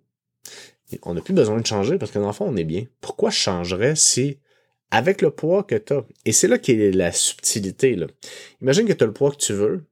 on 1.02 1.14
n'a 1.14 1.20
plus 1.20 1.34
besoin 1.34 1.60
de 1.60 1.66
changer 1.66 1.98
parce 1.98 2.10
que 2.10 2.18
dans 2.18 2.28
le 2.28 2.34
on 2.40 2.56
est 2.56 2.64
bien. 2.64 2.84
Pourquoi 3.00 3.30
je 3.30 3.94
si, 3.94 4.38
avec 4.90 5.22
le 5.22 5.30
poids 5.30 5.62
que 5.64 5.74
tu 5.74 5.92
as, 5.94 6.04
et 6.24 6.32
c'est 6.32 6.48
là 6.48 6.58
qu'est 6.58 6.90
la 6.90 7.12
subtilité, 7.12 7.94
là. 7.96 8.06
Imagine 8.60 8.86
que 8.86 8.92
tu 8.92 9.04
as 9.04 9.06
le 9.06 9.12
poids 9.12 9.30
que 9.30 9.36
tu 9.36 9.52
veux 9.52 9.84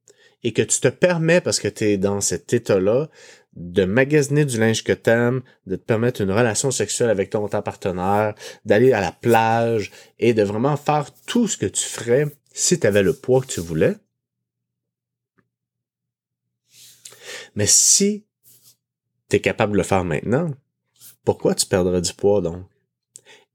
et 0.43 0.53
que 0.53 0.62
tu 0.62 0.81
te 0.81 0.88
permets, 0.88 1.41
parce 1.41 1.61
que 1.61 1.69
tu 1.69 1.85
es 1.85 1.96
dans 1.99 2.20
cet 2.20 2.53
état-là, 2.53 3.08
de 3.55 3.85
magasiner 3.85 4.44
du 4.44 4.58
linge 4.58 4.84
que 4.84 4.93
t'aimes, 4.93 5.43
de 5.67 5.77
te 5.77 5.82
permettre 5.82 6.20
une 6.22 6.31
relation 6.31 6.70
sexuelle 6.70 7.10
avec 7.10 7.31
ton 7.31 7.48
partenaire, 7.48 8.34
d'aller 8.65 8.93
à 8.93 9.01
la 9.01 9.13
plage 9.13 9.91
et 10.19 10.34
de 10.34 10.43
vraiment 10.43 10.77
faire 10.77 11.10
tout 11.27 11.48
ce 11.48 11.56
que 11.56 11.67
tu 11.67 11.84
ferais 11.84 12.27
si 12.53 12.79
tu 12.79 12.87
avais 12.87 13.03
le 13.03 13.13
poids 13.13 13.41
que 13.41 13.47
tu 13.47 13.61
voulais. 13.61 13.97
Mais 17.55 17.67
si 17.67 18.27
tu 19.29 19.37
es 19.37 19.41
capable 19.41 19.73
de 19.73 19.79
le 19.79 19.83
faire 19.83 20.05
maintenant, 20.05 20.51
pourquoi 21.25 21.55
tu 21.55 21.67
perdrais 21.67 22.01
du 22.01 22.13
poids 22.13 22.41
donc? 22.41 22.65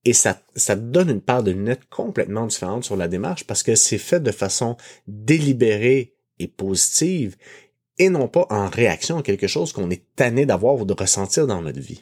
Et 0.06 0.14
ça, 0.14 0.40
ça 0.56 0.76
te 0.76 0.82
donne 0.82 1.10
une 1.10 1.22
part 1.22 1.42
de 1.42 1.52
lunettes 1.52 1.90
complètement 1.90 2.46
différente 2.46 2.84
sur 2.84 2.96
la 2.96 3.08
démarche 3.08 3.46
parce 3.46 3.64
que 3.64 3.74
c'est 3.74 3.98
fait 3.98 4.20
de 4.20 4.32
façon 4.32 4.78
délibérée 5.08 6.16
et 6.38 6.48
positive 6.48 7.36
et 7.98 8.10
non 8.10 8.28
pas 8.28 8.46
en 8.50 8.70
réaction 8.70 9.18
à 9.18 9.24
quelque 9.24 9.48
chose 9.48 9.74
qu'on 9.74 9.90
est 9.90 10.04
tanné 10.16 10.46
d'avoir 10.46 10.76
ou 10.76 10.86
de 10.86 10.94
ressentir 10.94 11.48
dans 11.48 11.62
notre 11.62 11.80
vie. 11.80 12.02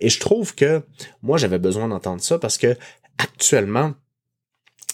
Et 0.00 0.08
je 0.08 0.18
trouve 0.18 0.54
que 0.54 0.82
moi 1.22 1.38
j'avais 1.38 1.58
besoin 1.60 1.88
d'entendre 1.88 2.22
ça 2.22 2.38
parce 2.38 2.58
que 2.58 2.76
actuellement 3.18 3.94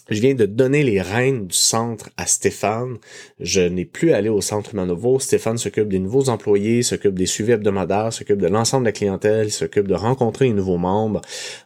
je 0.09 0.21
viens 0.21 0.35
de 0.35 0.47
donner 0.47 0.83
les 0.83 1.01
rênes 1.01 1.47
du 1.47 1.57
centre 1.57 2.11
à 2.17 2.27
Stéphane. 2.27 2.97
Je 3.41 3.61
n'ai 3.61 3.85
plus 3.85 4.13
allé 4.13 4.29
au 4.29 4.41
centre 4.41 4.75
Manovo. 4.75 5.19
Stéphane 5.19 5.59
s'occupe 5.59 5.89
des 5.89 5.99
nouveaux 5.99 6.29
employés, 6.29 6.83
s'occupe 6.83 7.15
des 7.15 7.27
suivis 7.27 7.53
hebdomadaires, 7.53 8.13
s'occupe 8.13 8.41
de 8.41 8.47
l'ensemble 8.47 8.85
de 8.85 8.89
la 8.89 8.93
clientèle, 8.93 9.51
s'occupe 9.51 9.87
de 9.87 9.95
rencontrer 9.95 10.47
les 10.47 10.55
nouveaux 10.55 10.79
membres. 10.79 11.21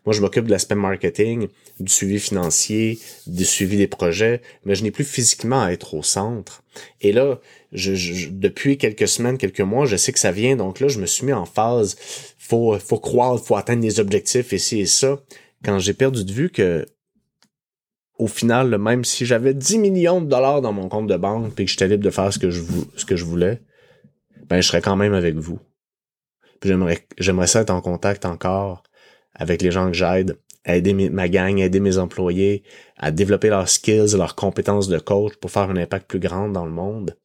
Moi, 0.05 0.13
je 0.13 0.21
m'occupe 0.21 0.47
de 0.47 0.51
l'aspect 0.51 0.75
marketing, 0.75 1.49
du 1.79 1.93
suivi 1.93 2.19
financier, 2.19 2.99
du 3.27 3.45
suivi 3.45 3.77
des 3.77 3.87
projets, 3.87 4.41
mais 4.65 4.75
je 4.75 4.83
n'ai 4.83 4.91
plus 4.91 5.05
physiquement 5.05 5.63
à 5.63 5.71
être 5.71 5.95
au 5.95 6.03
centre. 6.03 6.63
Et 7.01 7.13
là, 7.13 7.41
je, 7.73 8.29
depuis 8.31 8.77
quelques 8.77 9.09
semaines, 9.09 9.39
quelques 9.39 9.61
mois, 9.61 9.87
je 9.87 9.97
sais 9.97 10.13
que 10.13 10.19
ça 10.19 10.33
vient. 10.33 10.57
Donc 10.57 10.81
là, 10.81 10.89
je 10.89 10.99
me 10.99 11.07
suis 11.07 11.27
mis 11.27 11.33
en 11.33 11.45
phase. 11.45 11.97
Faut, 12.39 12.79
faut 12.79 12.99
croire, 12.99 13.39
faut 13.39 13.57
atteindre 13.57 13.83
des 13.83 14.01
objectifs, 14.01 14.53
et 14.53 14.59
ci 14.59 14.81
et 14.81 14.87
ça. 14.87 15.21
Quand 15.65 15.79
j'ai 15.79 15.95
perdu 15.95 16.25
de 16.25 16.33
vue 16.33 16.51
que 16.51 16.85
au 18.23 18.29
final, 18.29 18.79
même 18.79 19.05
si 19.05 19.27
j'avais 19.27 19.53
10 19.53 19.79
millions 19.79 20.21
de 20.21 20.29
dollars 20.29 20.63
dans 20.63 20.73
mon 20.73 20.89
compte 20.89 21.09
de 21.09 21.17
banque 21.17 21.59
et 21.59 21.65
que 21.65 21.71
j'étais 21.71 21.89
libre 21.89 22.05
de 22.05 22.11
faire 22.11 22.33
ce 22.33 22.39
que 22.39 22.51
je, 22.51 23.25
voulais, 23.25 23.61
ben, 24.49 24.61
je 24.61 24.69
serais 24.69 24.81
quand 24.81 24.95
même 24.95 25.13
avec 25.13 25.35
vous. 25.35 25.59
j'aimerais, 26.63 27.05
j'aimerais 27.19 27.49
ça 27.49 27.63
être 27.63 27.71
en 27.71 27.81
contact 27.81 28.25
encore 28.25 28.85
avec 29.35 29.61
les 29.61 29.73
gens 29.73 29.89
que 29.89 29.97
j'aide 29.97 30.39
aider 30.65 30.95
ma 30.95 31.29
gang, 31.29 31.59
aider 31.59 31.81
mes 31.81 31.99
employés, 31.99 32.63
à 32.97 33.11
développer 33.11 33.49
leurs 33.49 33.69
skills, 33.69 34.17
leurs 34.17 34.37
compétences 34.37 34.87
de 34.87 35.01
coach 35.01 35.35
pour 35.41 35.51
faire 35.51 35.69
un 35.69 35.77
impact 35.77 36.07
plus 36.09 36.21
grand 36.21 36.49
dans 36.49 36.65
le 36.65 36.71
monde. 36.71 37.17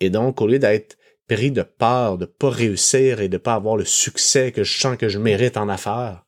Et 0.00 0.10
donc, 0.10 0.42
au 0.42 0.46
lieu 0.46 0.58
d'être 0.58 0.98
pris 1.26 1.50
de 1.50 1.62
peur 1.62 2.18
de 2.18 2.26
pas 2.26 2.50
réussir 2.50 3.22
et 3.22 3.30
de 3.30 3.38
pas 3.38 3.54
avoir 3.54 3.78
le 3.78 3.86
succès 3.86 4.52
que 4.52 4.62
je 4.62 4.78
sens 4.78 4.98
que 4.98 5.08
je 5.08 5.18
mérite 5.18 5.56
en 5.56 5.70
affaires, 5.70 6.26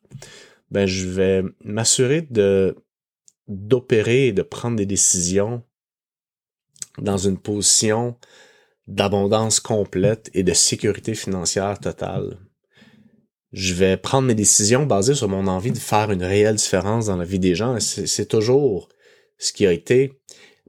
ben 0.70 0.86
je 0.86 1.06
vais 1.06 1.42
m'assurer 1.62 2.22
de 2.22 2.74
d'opérer 3.48 4.28
et 4.28 4.32
de 4.32 4.42
prendre 4.42 4.76
des 4.76 4.86
décisions 4.86 5.62
dans 6.98 7.18
une 7.18 7.38
position 7.38 8.16
d'abondance 8.86 9.60
complète 9.60 10.30
et 10.34 10.42
de 10.42 10.52
sécurité 10.52 11.14
financière 11.14 11.78
totale. 11.78 12.38
Je 13.52 13.74
vais 13.74 13.96
prendre 13.96 14.28
mes 14.28 14.34
décisions 14.34 14.86
basées 14.86 15.14
sur 15.14 15.28
mon 15.28 15.46
envie 15.46 15.72
de 15.72 15.78
faire 15.78 16.10
une 16.10 16.22
réelle 16.22 16.56
différence 16.56 17.06
dans 17.06 17.16
la 17.16 17.24
vie 17.24 17.38
des 17.38 17.54
gens. 17.54 17.78
C'est 17.80 18.28
toujours 18.28 18.88
ce 19.38 19.52
qui 19.52 19.66
a 19.66 19.72
été. 19.72 20.20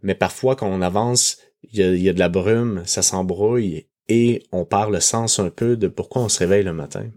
Mais 0.01 0.15
parfois, 0.15 0.55
quand 0.55 0.69
on 0.69 0.81
avance, 0.81 1.37
il 1.63 1.79
y 1.79 2.09
a, 2.09 2.13
de 2.13 2.19
la 2.19 2.29
brume, 2.29 2.83
ça 2.85 3.01
s'embrouille 3.01 3.87
et 4.07 4.43
on 4.51 4.65
perd 4.65 4.91
le 4.91 5.01
sens 5.01 5.39
un 5.39 5.49
peu 5.49 5.75
de 5.75 5.87
pourquoi 5.87 6.23
on 6.23 6.29
se 6.29 6.39
réveille 6.39 6.63
le 6.63 6.73
matin. 6.73 7.09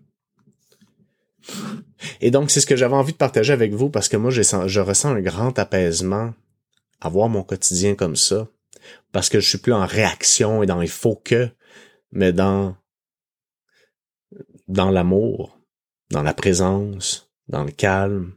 Et 2.21 2.31
donc, 2.31 2.51
c'est 2.51 2.61
ce 2.61 2.67
que 2.67 2.77
j'avais 2.77 2.95
envie 2.95 3.13
de 3.13 3.19
partager 3.19 3.53
avec 3.53 3.73
vous 3.73 3.91
parce 3.91 4.09
que 4.09 4.17
moi, 4.17 4.31
je 4.31 4.81
ressens 4.81 5.11
un 5.11 5.21
grand 5.21 5.59
apaisement 5.59 6.35
à 7.01 7.09
voir 7.09 7.29
mon 7.29 7.43
quotidien 7.43 7.95
comme 7.95 8.17
ça. 8.17 8.49
Parce 9.13 9.29
que 9.29 9.41
je 9.41 9.49
suis 9.49 9.59
plus 9.59 9.73
en 9.73 9.87
réaction 9.87 10.63
et 10.63 10.67
dans 10.67 10.81
les 10.81 10.87
faux 10.87 11.21
que, 11.23 11.51
mais 12.11 12.33
dans, 12.33 12.77
dans 14.69 14.91
l'amour, 14.91 15.59
dans 16.11 16.23
la 16.23 16.35
présence, 16.35 17.31
dans 17.49 17.65
le 17.65 17.71
calme. 17.71 18.35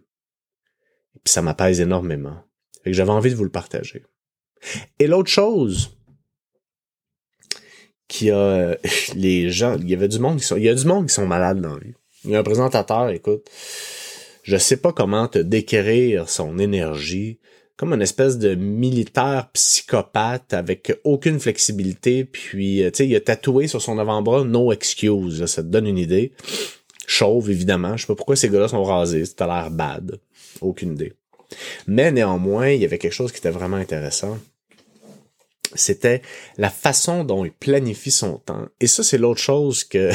Et 1.15 1.19
puis 1.23 1.31
ça 1.31 1.41
m'apaise 1.41 1.79
énormément. 1.79 2.43
Et 2.85 2.93
j'avais 2.93 3.11
envie 3.11 3.31
de 3.31 3.35
vous 3.35 3.43
le 3.43 3.51
partager. 3.51 4.03
Et 4.99 5.07
l'autre 5.07 5.29
chose 5.29 5.97
qui 8.07 8.31
a 8.31 8.77
les 9.15 9.49
gens, 9.49 9.77
il 9.77 9.89
y 9.89 9.93
avait 9.93 10.07
du 10.07 10.19
monde 10.19 10.39
qui 10.39 10.53
il 10.53 10.63
y 10.63 10.69
a 10.69 10.75
du 10.75 10.85
monde 10.85 11.07
qui 11.07 11.13
sont 11.13 11.27
malades 11.27 11.61
dans 11.61 11.77
la. 11.77 11.93
Un 12.31 12.43
présentateur, 12.43 13.09
écoute, 13.09 13.49
je 14.43 14.57
sais 14.57 14.77
pas 14.77 14.91
comment 14.91 15.27
te 15.27 15.39
décrire 15.39 16.29
son 16.29 16.57
énergie, 16.57 17.39
comme 17.77 17.93
une 17.93 18.01
espèce 18.01 18.37
de 18.37 18.55
militaire 18.55 19.49
psychopathe 19.53 20.53
avec 20.53 20.97
aucune 21.03 21.39
flexibilité, 21.39 22.23
puis 22.23 22.83
euh, 22.83 22.89
tu 22.89 22.97
sais, 22.97 23.07
il 23.07 23.15
a 23.15 23.19
tatoué 23.19 23.67
sur 23.67 23.81
son 23.81 23.99
avant-bras 23.99 24.43
no 24.43 24.71
excuse, 24.71 25.45
ça 25.45 25.61
te 25.61 25.67
donne 25.67 25.87
une 25.87 25.97
idée. 25.97 26.31
Chauve, 27.05 27.51
évidemment, 27.51 27.97
je 27.97 28.01
sais 28.01 28.07
pas 28.07 28.15
pourquoi 28.15 28.35
ces 28.35 28.49
gars-là 28.49 28.69
sont 28.69 28.83
rasés, 28.83 29.25
ça 29.25 29.45
a 29.45 29.47
l'air 29.47 29.71
bad, 29.71 30.19
aucune 30.61 30.93
idée. 30.93 31.13
Mais 31.85 32.11
néanmoins, 32.11 32.69
il 32.69 32.81
y 32.81 32.85
avait 32.85 32.97
quelque 32.97 33.13
chose 33.13 33.31
qui 33.31 33.37
était 33.37 33.51
vraiment 33.51 33.77
intéressant 33.77 34.39
c'était 35.75 36.21
la 36.57 36.69
façon 36.69 37.23
dont 37.23 37.45
il 37.45 37.51
planifie 37.51 38.11
son 38.11 38.37
temps. 38.37 38.67
Et 38.79 38.87
ça, 38.87 39.03
c'est 39.03 39.17
l'autre 39.17 39.41
chose 39.41 39.83
que 39.83 40.11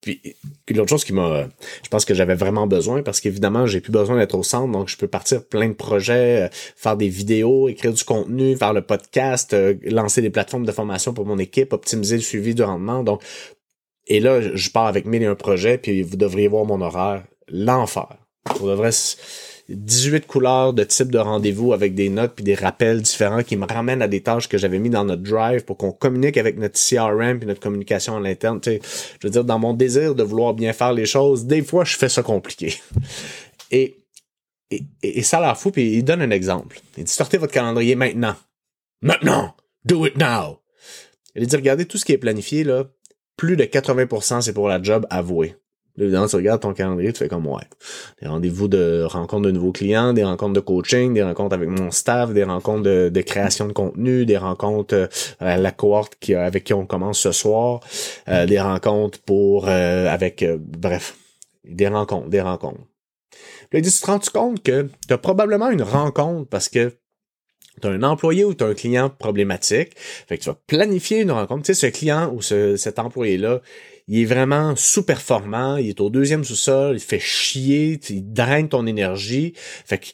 puis 0.00 0.74
l'autre 0.74 0.88
chose 0.88 1.04
qui 1.04 1.12
m'a, 1.12 1.48
je 1.82 1.88
pense 1.88 2.04
que 2.04 2.14
j'avais 2.14 2.34
vraiment 2.34 2.66
besoin 2.66 3.02
parce 3.02 3.20
qu'évidemment 3.20 3.66
j'ai 3.66 3.80
plus 3.80 3.92
besoin 3.92 4.16
d'être 4.16 4.34
au 4.34 4.42
centre 4.42 4.72
donc 4.72 4.88
je 4.88 4.96
peux 4.96 5.08
partir 5.08 5.44
plein 5.44 5.68
de 5.68 5.74
projets, 5.74 6.44
euh, 6.44 6.48
faire 6.52 6.96
des 6.96 7.08
vidéos, 7.08 7.68
écrire 7.68 7.92
du 7.92 8.04
contenu, 8.04 8.56
faire 8.56 8.72
le 8.72 8.82
podcast, 8.82 9.52
euh, 9.52 9.74
lancer 9.84 10.22
des 10.22 10.30
plateformes 10.30 10.64
de 10.64 10.72
formation 10.72 11.12
pour 11.12 11.26
mon 11.26 11.38
équipe, 11.38 11.72
optimiser 11.72 12.16
le 12.16 12.22
suivi 12.22 12.54
du 12.54 12.62
rendement. 12.62 13.02
Donc 13.02 13.22
et 14.06 14.20
là 14.20 14.40
je 14.40 14.70
pars 14.70 14.86
avec 14.86 15.04
mille 15.04 15.22
et 15.22 15.26
un 15.26 15.34
projets 15.34 15.76
puis 15.76 16.02
vous 16.02 16.16
devriez 16.16 16.48
voir 16.48 16.64
mon 16.64 16.80
horaire, 16.80 17.24
l'enfer. 17.48 18.19
Pour 18.44 18.68
devrait 18.68 18.92
18 19.68 20.26
couleurs 20.26 20.72
de 20.72 20.82
type 20.82 21.10
de 21.10 21.18
rendez-vous 21.18 21.72
avec 21.72 21.94
des 21.94 22.08
notes 22.08 22.32
puis 22.34 22.44
des 22.44 22.54
rappels 22.54 23.02
différents 23.02 23.42
qui 23.42 23.56
me 23.56 23.66
ramènent 23.66 24.02
à 24.02 24.08
des 24.08 24.22
tâches 24.22 24.48
que 24.48 24.58
j'avais 24.58 24.78
mis 24.78 24.90
dans 24.90 25.04
notre 25.04 25.22
drive 25.22 25.64
pour 25.64 25.76
qu'on 25.76 25.92
communique 25.92 26.36
avec 26.36 26.58
notre 26.58 26.78
CRM 26.78 27.38
puis 27.38 27.46
notre 27.46 27.60
communication 27.60 28.16
à 28.16 28.20
l'interne. 28.20 28.60
Tu 28.60 28.70
sais, 28.70 28.80
je 29.20 29.26
veux 29.26 29.30
dire, 29.30 29.44
dans 29.44 29.58
mon 29.58 29.74
désir 29.74 30.14
de 30.14 30.22
vouloir 30.22 30.54
bien 30.54 30.72
faire 30.72 30.92
les 30.92 31.06
choses, 31.06 31.46
des 31.46 31.62
fois, 31.62 31.84
je 31.84 31.96
fais 31.96 32.08
ça 32.08 32.22
compliqué. 32.22 32.74
Et, 33.72 34.02
et, 34.72 34.82
et 35.02 35.22
ça 35.22 35.38
a 35.38 35.42
l'air 35.42 35.56
fou, 35.56 35.70
puis 35.70 35.92
il 35.92 36.02
donne 36.02 36.22
un 36.22 36.30
exemple. 36.30 36.80
Il 36.98 37.04
dit, 37.04 37.12
sortez 37.12 37.38
votre 37.38 37.52
calendrier 37.52 37.94
maintenant. 37.94 38.34
Maintenant! 39.00 39.54
Do 39.84 40.06
it 40.06 40.16
now! 40.16 40.58
Il 41.36 41.46
dit, 41.46 41.54
regardez 41.54 41.86
tout 41.86 41.96
ce 41.96 42.04
qui 42.04 42.10
est 42.10 42.18
planifié, 42.18 42.64
là, 42.64 42.86
plus 43.36 43.56
de 43.56 43.62
80% 43.62 44.40
c'est 44.40 44.52
pour 44.52 44.68
la 44.68 44.82
job 44.82 45.06
avouée. 45.08 45.54
Évidemment, 46.00 46.26
tu 46.26 46.36
regardes 46.36 46.60
ton 46.60 46.72
calendrier, 46.72 47.12
tu 47.12 47.18
fais 47.18 47.28
comme 47.28 47.46
ouais. 47.46 47.62
Des 48.20 48.28
rendez-vous 48.28 48.68
de 48.68 49.04
rencontres 49.06 49.46
de 49.46 49.50
nouveaux 49.50 49.72
clients, 49.72 50.12
des 50.12 50.24
rencontres 50.24 50.54
de 50.54 50.60
coaching, 50.60 51.14
des 51.14 51.22
rencontres 51.22 51.54
avec 51.54 51.68
mon 51.68 51.90
staff, 51.90 52.32
des 52.32 52.44
rencontres 52.44 52.82
de, 52.82 53.20
création 53.20 53.66
de 53.66 53.72
contenu, 53.72 54.24
des 54.24 54.38
rencontres 54.38 54.94
euh, 54.94 55.06
à 55.40 55.58
la 55.58 55.70
cohorte 55.72 56.16
qui, 56.18 56.34
avec 56.34 56.64
qui 56.64 56.74
on 56.74 56.86
commence 56.86 57.20
ce 57.20 57.32
soir, 57.32 57.80
euh, 58.28 58.46
des 58.46 58.60
rencontres 58.60 59.20
pour 59.20 59.68
euh, 59.68 60.08
avec 60.08 60.44
bref, 60.58 61.16
des 61.64 61.88
rencontres, 61.88 62.28
des 62.28 62.40
rencontres. 62.40 62.80
Puis 63.68 63.82
dit, 63.82 63.92
tu 63.92 64.00
te 64.00 64.06
rends 64.06 64.18
compte 64.32 64.62
que 64.62 64.88
tu 65.06 65.14
as 65.14 65.18
probablement 65.18 65.70
une 65.70 65.82
rencontre 65.82 66.48
parce 66.48 66.68
que 66.68 66.92
tu 67.80 67.88
as 67.88 67.90
un 67.90 68.02
employé 68.02 68.44
ou 68.44 68.54
tu 68.54 68.64
as 68.64 68.68
un 68.68 68.74
client 68.74 69.10
problématique. 69.10 69.92
Fait 69.96 70.38
que 70.38 70.42
tu 70.42 70.48
vas 70.48 70.58
planifier 70.66 71.20
une 71.20 71.30
rencontre. 71.30 71.62
Tu 71.62 71.74
sais, 71.74 71.86
ce 71.86 71.86
client 71.86 72.32
ou 72.34 72.42
ce, 72.42 72.76
cet 72.76 72.98
employé-là, 72.98 73.60
il 74.10 74.22
est 74.22 74.24
vraiment 74.24 74.74
sous-performant, 74.74 75.76
il 75.76 75.90
est 75.90 76.00
au 76.00 76.10
deuxième 76.10 76.42
sous-sol, 76.42 76.96
il 76.96 77.00
fait 77.00 77.20
chier, 77.20 78.00
il 78.08 78.32
draine 78.32 78.68
ton 78.68 78.84
énergie. 78.88 79.52
Fait 79.54 79.98
que 79.98 80.08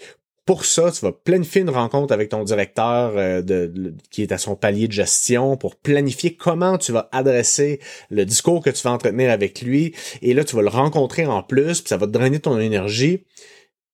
pour 0.45 0.67
ça, 0.67 0.93
tu 0.93 1.01
vas 1.01 1.13
planifier 1.13 1.63
une 1.63 1.71
rencontre 1.71 2.13
avec 2.13 2.29
ton 2.29 2.45
directeur 2.45 3.17
euh, 3.17 3.41
de, 3.41 3.95
qui 4.11 4.21
est 4.21 4.33
à 4.33 4.39
son 4.39 4.55
palier 4.55 4.87
de 4.87 4.93
gestion 4.93 5.57
pour 5.57 5.77
planifier 5.77 6.37
comment 6.37 6.77
tu 6.77 6.93
vas 6.93 7.09
adresser 7.11 7.81
le 8.11 8.27
discours 8.27 8.63
que 8.63 8.69
tu 8.69 8.83
vas 8.83 8.93
entretenir 8.93 9.31
avec 9.31 9.63
lui. 9.63 9.95
Et 10.21 10.35
là, 10.35 10.45
tu 10.45 10.57
vas 10.57 10.63
le 10.63 10.69
rencontrer 10.69 11.25
en 11.25 11.43
plus, 11.43 11.81
puis 11.81 11.89
ça 11.89 11.97
va 11.97 12.07
drainer 12.07 12.39
ton 12.39 12.61
énergie, 12.61 13.25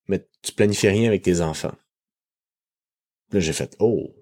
mais 0.08 0.26
tu 0.42 0.50
planifies 0.50 0.88
rien 0.88 1.06
avec 1.06 1.22
tes 1.22 1.42
enfants. 1.42 1.76
Là, 3.30 3.38
j'ai 3.38 3.52
fait 3.52 3.76
Oh. 3.78 4.12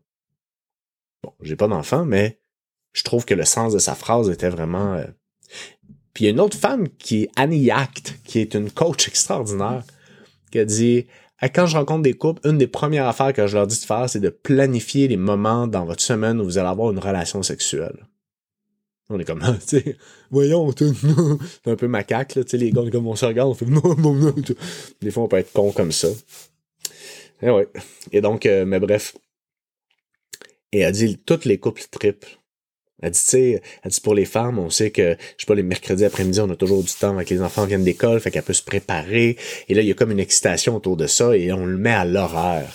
Bon, 1.22 1.32
j'ai 1.40 1.56
pas 1.56 1.68
d'enfants, 1.68 2.04
mais 2.04 2.38
je 2.92 3.02
trouve 3.02 3.24
que 3.24 3.34
le 3.34 3.46
sens 3.46 3.72
de 3.72 3.78
sa 3.78 3.94
phrase 3.94 4.28
était 4.28 4.50
vraiment 4.50 4.94
euh, 4.94 5.06
il 6.20 6.24
y 6.24 6.26
a 6.28 6.30
une 6.30 6.40
autre 6.40 6.58
femme 6.58 6.88
qui 6.98 7.24
est 7.24 7.30
Annie 7.36 7.60
Yacht, 7.60 8.18
qui 8.24 8.38
est 8.38 8.54
une 8.54 8.70
coach 8.70 9.08
extraordinaire, 9.08 9.84
qui 10.50 10.58
a 10.58 10.64
dit 10.64 11.06
quand 11.48 11.66
je 11.66 11.76
rencontre 11.76 12.02
des 12.02 12.12
couples, 12.12 12.46
une 12.46 12.58
des 12.58 12.66
premières 12.66 13.06
affaires 13.06 13.32
que 13.32 13.46
je 13.46 13.56
leur 13.56 13.66
dis 13.66 13.80
de 13.80 13.84
faire, 13.84 14.08
c'est 14.10 14.20
de 14.20 14.28
planifier 14.28 15.08
les 15.08 15.16
moments 15.16 15.66
dans 15.66 15.86
votre 15.86 16.02
semaine 16.02 16.40
où 16.40 16.44
vous 16.44 16.58
allez 16.58 16.68
avoir 16.68 16.90
une 16.92 16.98
relation 16.98 17.42
sexuelle. 17.42 18.06
On 19.08 19.18
est 19.18 19.24
comme, 19.24 19.40
tu 19.60 19.80
sais, 19.80 19.96
voyons, 20.30 20.70
c'est 20.76 21.70
un 21.70 21.76
peu 21.76 21.88
macaque, 21.88 22.34
là, 22.34 22.44
tu 22.44 22.50
sais, 22.50 22.56
les 22.58 22.70
gars, 22.70 22.82
comme 22.92 23.06
on 23.06 23.16
se 23.16 23.24
regarde, 23.24 23.50
on 23.50 23.54
fait, 23.54 23.64
non, 23.66 23.96
non, 23.96 24.14
non. 24.14 24.34
Des 25.00 25.10
fois, 25.10 25.24
on 25.24 25.28
peut 25.28 25.38
être 25.38 25.52
con 25.52 25.72
comme 25.72 25.92
ça. 25.92 26.08
Et 27.42 27.50
ouais. 27.50 27.68
Et 28.12 28.20
donc, 28.20 28.44
euh, 28.44 28.66
mais 28.66 28.78
bref. 28.78 29.16
Et 30.72 30.80
elle 30.80 30.92
dit, 30.92 31.18
toutes 31.18 31.46
les 31.46 31.58
couples 31.58 31.82
triples 31.90 32.39
elle 33.02 33.10
dit, 33.10 33.18
tu 33.18 33.26
sais, 33.26 33.62
elle 33.82 33.90
dit 33.90 34.00
pour 34.00 34.14
les 34.14 34.24
femmes, 34.24 34.58
on 34.58 34.70
sait 34.70 34.90
que, 34.90 35.16
je 35.36 35.42
sais 35.42 35.46
pas, 35.46 35.54
les 35.54 35.62
mercredis 35.62 36.04
après-midi, 36.04 36.40
on 36.40 36.50
a 36.50 36.56
toujours 36.56 36.82
du 36.82 36.92
temps 36.92 37.14
avec 37.14 37.30
les 37.30 37.40
enfants 37.40 37.64
viennent 37.64 37.84
d'école, 37.84 38.20
fait 38.20 38.30
qu'elle 38.30 38.42
peut 38.42 38.52
se 38.52 38.62
préparer. 38.62 39.36
Et 39.68 39.74
là, 39.74 39.82
il 39.82 39.88
y 39.88 39.90
a 39.90 39.94
comme 39.94 40.10
une 40.10 40.20
excitation 40.20 40.76
autour 40.76 40.96
de 40.96 41.06
ça 41.06 41.36
et 41.36 41.52
on 41.52 41.66
le 41.66 41.76
met 41.76 41.92
à 41.92 42.04
l'horaire. 42.04 42.70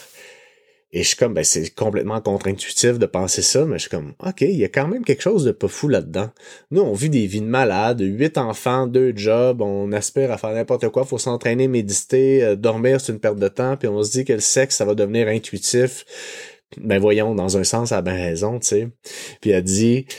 Et 0.96 1.04
je 1.04 1.10
suis 1.10 1.18
comme, 1.18 1.34
ben, 1.34 1.44
c'est 1.44 1.72
complètement 1.72 2.22
contre-intuitif 2.22 3.00
de 3.00 3.06
penser 3.06 3.42
ça, 3.42 3.66
mais 3.66 3.78
je 3.78 3.82
suis 3.82 3.90
comme, 3.90 4.14
OK, 4.26 4.40
il 4.40 4.56
y 4.56 4.64
a 4.64 4.70
quand 4.70 4.88
même 4.88 5.04
quelque 5.04 5.22
chose 5.22 5.44
de 5.44 5.52
pas 5.52 5.68
fou 5.68 5.90
là-dedans. 5.90 6.30
Nous, 6.72 6.82
on 6.82 6.94
vit 6.94 7.10
des 7.10 7.28
vies 7.28 7.42
de 7.42 7.48
malades, 7.48 8.00
huit 8.00 8.38
enfants, 8.38 8.88
deux 8.88 9.12
jobs, 9.14 9.62
on 9.62 9.92
aspire 9.92 10.32
à 10.32 10.38
faire 10.38 10.54
n'importe 10.54 10.88
quoi, 10.88 11.04
faut 11.04 11.18
s'entraîner, 11.18 11.68
méditer, 11.68 12.42
euh, 12.46 12.56
dormir, 12.56 13.02
c'est 13.02 13.12
une 13.12 13.20
perte 13.20 13.40
de 13.40 13.48
temps, 13.50 13.76
puis 13.76 13.90
on 13.90 14.02
se 14.04 14.12
dit 14.12 14.24
que 14.24 14.32
le 14.32 14.40
sexe, 14.40 14.78
ça 14.78 14.86
va 14.86 14.96
devenir 14.96 15.28
intuitif 15.28 16.06
ben 16.78 17.00
voyons, 17.00 17.36
dans 17.36 17.58
un 17.58 17.64
sens, 17.64 17.92
elle 17.92 18.00
a 18.00 18.02
bien 18.02 18.16
raison, 18.16 18.60
tu 18.60 18.68
sais. 18.68 18.88
Puis 19.42 19.52
elle 19.52 19.64
dit, 19.64 20.06
tu 20.08 20.16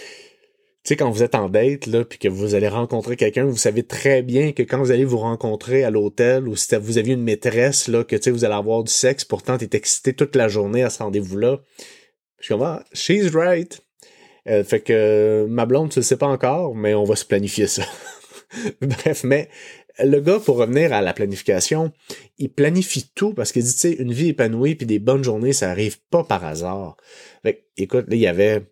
sais, 0.84 0.96
quand 0.96 1.10
vous 1.10 1.22
êtes 1.22 1.34
en 1.34 1.48
date, 1.48 1.86
là, 1.86 2.04
puis 2.04 2.18
que 2.18 2.28
vous 2.28 2.54
allez 2.54 2.68
rencontrer 2.68 3.16
quelqu'un, 3.16 3.44
vous 3.44 3.56
savez 3.56 3.82
très 3.82 4.22
bien 4.22 4.52
que 4.52 4.62
quand 4.62 4.78
vous 4.78 4.90
allez 4.90 5.04
vous 5.04 5.18
rencontrer 5.18 5.84
à 5.84 5.90
l'hôtel, 5.90 6.48
ou 6.48 6.56
si 6.56 6.74
vous 6.76 6.98
aviez 6.98 7.14
une 7.14 7.22
maîtresse, 7.22 7.88
là, 7.88 8.04
que, 8.04 8.16
tu 8.16 8.22
sais, 8.22 8.30
vous 8.30 8.44
allez 8.44 8.54
avoir 8.54 8.84
du 8.84 8.92
sexe, 8.92 9.24
pourtant, 9.24 9.58
t'es 9.58 9.76
excité 9.76 10.12
toute 10.12 10.36
la 10.36 10.48
journée 10.48 10.82
à 10.82 10.90
ce 10.90 11.02
rendez-vous-là. 11.02 11.60
Je 12.38 12.44
suis 12.44 12.54
comme, 12.54 12.62
ah, 12.62 12.84
she's 12.92 13.32
right. 13.34 13.80
Euh, 14.48 14.62
fait 14.62 14.80
que 14.80 15.46
ma 15.48 15.66
blonde, 15.66 15.90
tu 15.90 15.98
le 15.98 16.04
sais 16.04 16.16
pas 16.16 16.28
encore, 16.28 16.74
mais 16.74 16.94
on 16.94 17.04
va 17.04 17.16
se 17.16 17.24
planifier 17.24 17.66
ça. 17.66 17.82
Bref, 18.80 19.24
mais 19.24 19.48
le 19.98 20.20
gars, 20.20 20.38
pour 20.38 20.56
revenir 20.56 20.92
à 20.92 21.00
la 21.00 21.12
planification, 21.12 21.92
il 22.38 22.52
planifie 22.52 23.10
tout 23.14 23.32
parce 23.32 23.52
qu'il 23.52 23.62
dit, 23.62 23.72
tu 23.72 23.78
sais, 23.78 23.92
une 23.92 24.12
vie 24.12 24.28
épanouie 24.28 24.74
puis 24.74 24.86
des 24.86 24.98
bonnes 24.98 25.24
journées, 25.24 25.52
ça 25.52 25.70
arrive 25.70 25.98
pas 26.10 26.24
par 26.24 26.44
hasard. 26.44 26.96
Fait 27.42 27.66
écoute, 27.76 28.06
là, 28.08 28.14
il 28.16 28.20
y 28.20 28.26
avait 28.26 28.66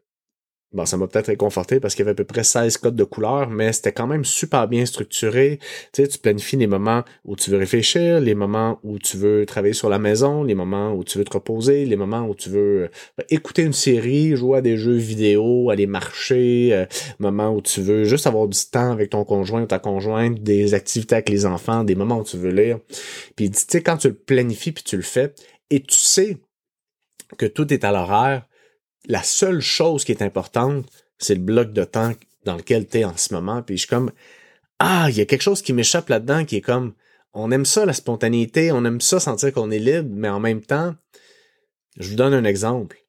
Bon, 0.75 0.85
ça 0.87 0.97
m'a 0.97 1.07
peut-être 1.07 1.29
réconforté 1.29 1.79
parce 1.79 1.95
qu'il 1.95 2.05
y 2.05 2.09
avait 2.09 2.11
à 2.11 2.17
peu 2.17 2.25
près 2.25 2.43
16 2.43 2.79
codes 2.79 2.97
de 2.97 3.05
couleurs, 3.05 3.49
mais 3.49 3.73
c'était 3.73 3.93
quand 3.93 4.09
même 4.09 4.25
super 4.25 4.67
bien 4.67 4.85
structuré. 4.85 5.61
Tu 5.93 6.03
sais, 6.03 6.09
tu 6.09 6.19
planifies 6.19 6.57
les 6.57 6.67
moments 6.67 7.05
où 7.25 7.37
tu 7.37 7.51
veux 7.51 7.59
réfléchir, 7.59 8.19
les 8.19 8.35
moments 8.35 8.81
où 8.83 8.99
tu 8.99 9.17
veux 9.17 9.47
travailler 9.47 9.73
sur 9.73 9.89
la 9.89 10.01
maison, 10.01 10.43
les 10.43 10.57
moments 10.57 10.93
où 10.93 11.05
tu 11.05 11.19
veux 11.19 11.25
te 11.25 11.33
reposer, 11.33 11.87
les 11.87 11.95
moments 11.95 12.27
où 12.27 12.35
tu 12.35 12.51
veux 12.51 12.91
euh, 13.21 13.25
écouter 13.31 13.63
une 13.63 13.73
série, 13.73 14.35
jouer 14.35 14.59
à 14.59 14.61
des 14.63 14.77
jeux 14.77 14.97
vidéo, 14.97 15.71
aller 15.71 15.87
marcher, 15.87 16.71
euh, 16.73 16.87
moments 17.21 17.55
où 17.55 17.63
tu 17.63 17.81
veux 17.81 18.03
juste 18.03 18.27
avoir 18.27 18.49
du 18.49 18.59
temps 18.59 18.91
avec 18.91 19.11
ton 19.11 19.25
conjoint 19.25 19.63
ou 19.63 19.67
ta 19.67 19.79
conjointe, 19.79 20.43
des 20.43 20.75
activités 20.75 21.15
avec 21.15 21.29
les 21.29 21.47
enfants, 21.47 21.85
des 21.85 21.95
moments 21.95 22.19
où 22.19 22.25
tu 22.25 22.37
veux 22.37 22.51
lire. 22.51 22.81
Puis 23.37 23.49
tu 23.49 23.61
sais, 23.69 23.81
quand 23.81 23.99
tu 23.99 24.09
le 24.09 24.15
planifies 24.15 24.73
puis 24.73 24.83
tu 24.83 24.97
le 24.97 25.03
fais, 25.03 25.35
et 25.71 25.81
tu 25.81 25.97
sais 25.97 26.39
que 27.39 27.47
tout 27.47 27.73
est 27.73 27.85
à 27.85 27.93
l'horaire, 27.93 28.43
la 29.07 29.23
seule 29.23 29.61
chose 29.61 30.05
qui 30.05 30.13
est 30.13 30.23
importante, 30.23 30.87
c'est 31.19 31.35
le 31.35 31.41
bloc 31.41 31.73
de 31.73 31.85
temps 31.85 32.13
dans 32.45 32.57
lequel 32.57 32.87
tu 32.87 32.99
es 32.99 33.05
en 33.05 33.17
ce 33.17 33.35
moment. 33.35 33.63
Puis 33.63 33.77
je 33.77 33.81
suis 33.83 33.89
comme, 33.89 34.13
ah, 34.79 35.07
il 35.09 35.17
y 35.17 35.21
a 35.21 35.27
quelque 35.27 35.43
chose 35.43 35.63
qui 35.63 35.73
m'échappe 35.73 36.09
là-dedans 36.09 36.45
qui 36.45 36.57
est 36.57 36.61
comme, 36.61 36.95
on 37.33 37.51
aime 37.51 37.65
ça, 37.65 37.85
la 37.85 37.93
spontanéité, 37.93 38.73
on 38.73 38.85
aime 38.85 39.01
ça 39.01 39.21
sentir 39.21 39.53
qu'on 39.53 39.71
est 39.71 39.79
libre, 39.79 40.09
mais 40.13 40.29
en 40.29 40.41
même 40.41 40.61
temps, 40.63 40.95
je 41.99 42.11
vous 42.11 42.17
donne 42.17 42.35
un 42.35 42.45
exemple 42.45 43.04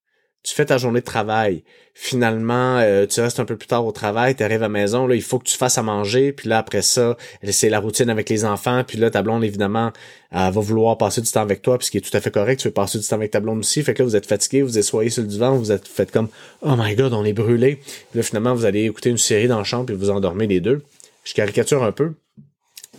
tu 0.46 0.54
fais 0.54 0.66
ta 0.66 0.78
journée 0.78 1.00
de 1.00 1.06
travail. 1.06 1.64
Finalement, 1.96 2.78
euh, 2.78 3.08
tu 3.08 3.20
restes 3.20 3.40
un 3.40 3.46
peu 3.46 3.58
plus 3.58 3.68
tard 3.68 3.86
au 3.86 3.92
travail, 3.92 4.36
tu 4.36 4.44
arrives 4.44 4.62
à 4.62 4.68
la 4.68 4.70
maison, 4.70 5.08
là, 5.08 5.16
il 5.16 5.24
faut 5.24 5.40
que 5.40 5.46
tu 5.46 5.58
fasses 5.58 5.78
à 5.80 5.82
manger, 5.82 6.34
puis 6.34 6.50
là, 6.50 6.60
après 6.60 6.84
ça, 6.84 7.18
c'est 7.50 7.70
la 7.70 7.80
routine 7.80 8.10
avec 8.10 8.30
les 8.30 8.46
enfants, 8.46 8.84
puis 8.86 9.00
là, 9.00 9.10
ta 9.10 9.24
blonde, 9.24 9.44
évidemment, 9.44 9.92
va 10.32 10.50
vouloir 10.52 10.98
passer 10.98 11.22
du 11.22 11.32
temps 11.32 11.42
avec 11.42 11.62
toi, 11.62 11.80
puis 11.80 11.90
qui 11.90 11.98
est 11.98 12.02
tout 12.02 12.16
à 12.16 12.20
fait 12.22 12.32
correct, 12.32 12.60
tu 12.60 12.68
veux 12.68 12.74
passer 12.74 13.00
du 13.00 13.08
temps 13.08 13.16
avec 13.16 13.32
ta 13.32 13.40
blonde 13.40 13.60
aussi, 13.60 13.82
fait 13.82 13.94
que 13.94 14.04
là, 14.04 14.10
vous 14.10 14.16
êtes 14.16 14.28
fatigué, 14.28 14.62
vous 14.62 14.78
êtes 14.78 14.84
soyez 14.84 15.10
sur 15.10 15.24
le 15.24 15.30
divan, 15.30 15.56
vous 15.56 15.72
êtes 15.72 15.88
fait 15.88 16.12
comme 16.12 16.28
«Oh 16.62 16.76
my 16.78 16.96
God, 16.96 17.14
on 17.14 17.24
est 17.24 17.34
brûlé», 17.34 17.76
puis 18.12 18.18
là, 18.20 18.24
finalement, 18.24 18.54
vous 18.54 18.66
allez 18.66 18.84
écouter 18.84 19.10
une 19.10 19.18
série 19.18 19.48
dans 19.48 19.64
champ, 19.64 19.84
puis 19.84 19.96
vous 19.96 20.12
endormez 20.12 20.48
les 20.48 20.60
deux. 20.60 20.84
Je 21.24 21.34
caricature 21.34 21.82
un 21.84 21.94
peu, 21.94 22.14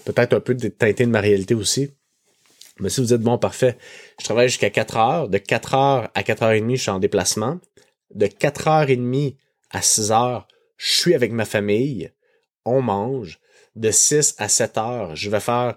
peut-être 0.04 0.32
un 0.32 0.40
peu 0.40 0.56
teinté 0.56 1.04
de 1.04 1.10
ma 1.10 1.20
réalité 1.20 1.54
aussi, 1.54 1.90
mais 2.78 2.90
si 2.90 3.00
vous 3.00 3.14
êtes 3.14 3.22
bon, 3.22 3.38
parfait. 3.38 3.78
Je 4.18 4.24
travaille 4.24 4.48
jusqu'à 4.48 4.70
4 4.70 4.96
heures. 4.96 5.28
De 5.28 5.38
4 5.38 5.74
heures 5.74 6.10
à 6.14 6.22
4 6.22 6.42
heures 6.42 6.52
et 6.52 6.60
demie, 6.60 6.76
je 6.76 6.82
suis 6.82 6.90
en 6.90 6.98
déplacement. 6.98 7.58
De 8.14 8.26
4 8.26 8.68
heures 8.68 8.90
et 8.90 8.96
demie 8.96 9.36
à 9.70 9.82
6 9.82 10.12
heures, 10.12 10.46
je 10.76 10.92
suis 10.92 11.14
avec 11.14 11.32
ma 11.32 11.44
famille. 11.44 12.12
On 12.64 12.82
mange. 12.82 13.40
De 13.74 13.90
6 13.90 14.34
à 14.38 14.48
7 14.48 14.78
heures, 14.78 15.16
je 15.16 15.30
vais 15.30 15.40
faire 15.40 15.76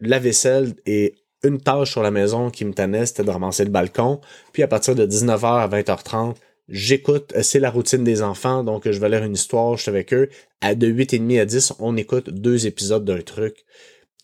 la 0.00 0.18
vaisselle 0.18 0.74
et 0.86 1.14
une 1.42 1.60
tâche 1.60 1.90
sur 1.90 2.02
la 2.02 2.10
maison 2.10 2.50
qui 2.50 2.64
me 2.64 2.72
tenait, 2.72 3.06
c'était 3.06 3.24
de 3.24 3.30
ramasser 3.30 3.64
le 3.64 3.70
balcon. 3.70 4.20
Puis 4.52 4.62
à 4.62 4.68
partir 4.68 4.94
de 4.94 5.06
19h 5.06 5.44
à 5.44 5.68
20h30, 5.68 6.34
j'écoute, 6.68 7.32
c'est 7.42 7.60
la 7.60 7.70
routine 7.70 8.04
des 8.04 8.22
enfants, 8.22 8.62
donc 8.62 8.88
je 8.90 8.98
vais 8.98 9.08
lire 9.08 9.24
une 9.24 9.34
histoire, 9.34 9.76
je 9.76 9.82
suis 9.82 9.90
avec 9.90 10.12
eux. 10.12 10.28
À 10.60 10.74
de 10.74 10.86
8h30 10.86 11.40
à 11.40 11.44
10, 11.44 11.74
on 11.78 11.96
écoute 11.96 12.30
deux 12.30 12.66
épisodes 12.66 13.04
d'un 13.04 13.20
truc 13.22 13.64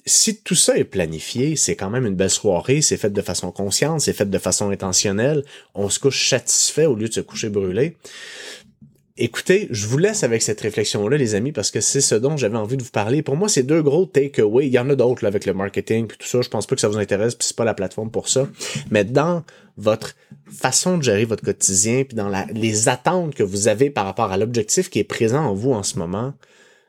si 0.07 0.37
tout 0.37 0.55
ça 0.55 0.79
est 0.79 0.85
planifié, 0.85 1.57
c'est 1.57 1.75
quand 1.75 1.91
même 1.91 2.07
une 2.07 2.15
belle 2.15 2.31
soirée, 2.31 2.81
c'est 2.81 2.97
fait 2.97 3.13
de 3.13 3.23
façon 3.23 3.51
consciente, 3.51 4.01
c'est 4.01 4.13
fait 4.13 4.31
de 4.31 4.39
façon 4.39 4.71
intentionnelle, 4.71 5.45
on 5.75 5.89
se 5.91 5.99
couche 5.99 6.29
satisfait 6.29 6.87
au 6.87 6.95
lieu 6.95 7.09
de 7.09 7.13
se 7.13 7.21
coucher 7.21 7.49
brûlé. 7.49 7.97
Écoutez, 9.19 9.67
je 9.71 9.87
vous 9.87 9.97
laisse 9.97 10.25
avec 10.25 10.43
cette 10.43 10.61
réflexion-là, 10.61 11.17
les 11.17 11.35
amis, 11.35 11.51
parce 11.51 11.71
que 11.71 11.81
c'est 11.81 12.03
ce 12.03 12.15
dont 12.15 12.37
j'avais 12.37 12.59
envie 12.59 12.77
de 12.77 12.83
vous 12.83 12.91
parler. 12.91 13.23
Pour 13.23 13.35
moi, 13.35 13.49
c'est 13.49 13.63
deux 13.63 13.83
gros 13.83 14.05
takeaways. 14.05 14.67
Il 14.67 14.73
y 14.73 14.79
en 14.79 14.91
a 14.91 14.95
d'autres 14.95 15.27
avec 15.27 15.47
le 15.47 15.55
marketing 15.55 16.07
puis 16.07 16.19
tout 16.19 16.27
ça. 16.27 16.43
Je 16.43 16.51
pense 16.51 16.67
pas 16.67 16.75
que 16.75 16.83
ça 16.83 16.89
vous 16.89 16.99
intéresse, 16.99 17.35
puis 17.35 17.49
c'est 17.49 17.57
pas 17.57 17.65
la 17.65 17.73
plateforme 17.73 18.11
pour 18.11 18.29
ça. 18.29 18.47
Mais 18.91 19.05
dans 19.05 19.43
votre 19.79 20.15
façon 20.53 20.99
de 20.99 21.03
gérer 21.03 21.25
votre 21.25 21.43
quotidien, 21.43 22.05
puis 22.05 22.15
dans 22.15 22.31
les 22.53 22.91
attentes 22.91 23.35
que 23.35 23.43
vous 23.43 23.69
avez 23.69 23.89
par 23.89 24.05
rapport 24.05 24.31
à 24.31 24.37
l'objectif 24.37 24.91
qui 24.91 24.99
est 24.99 25.05
présent 25.05 25.47
en 25.47 25.55
vous 25.55 25.73
en 25.73 25.83
ce 25.83 25.99
moment, 25.99 26.35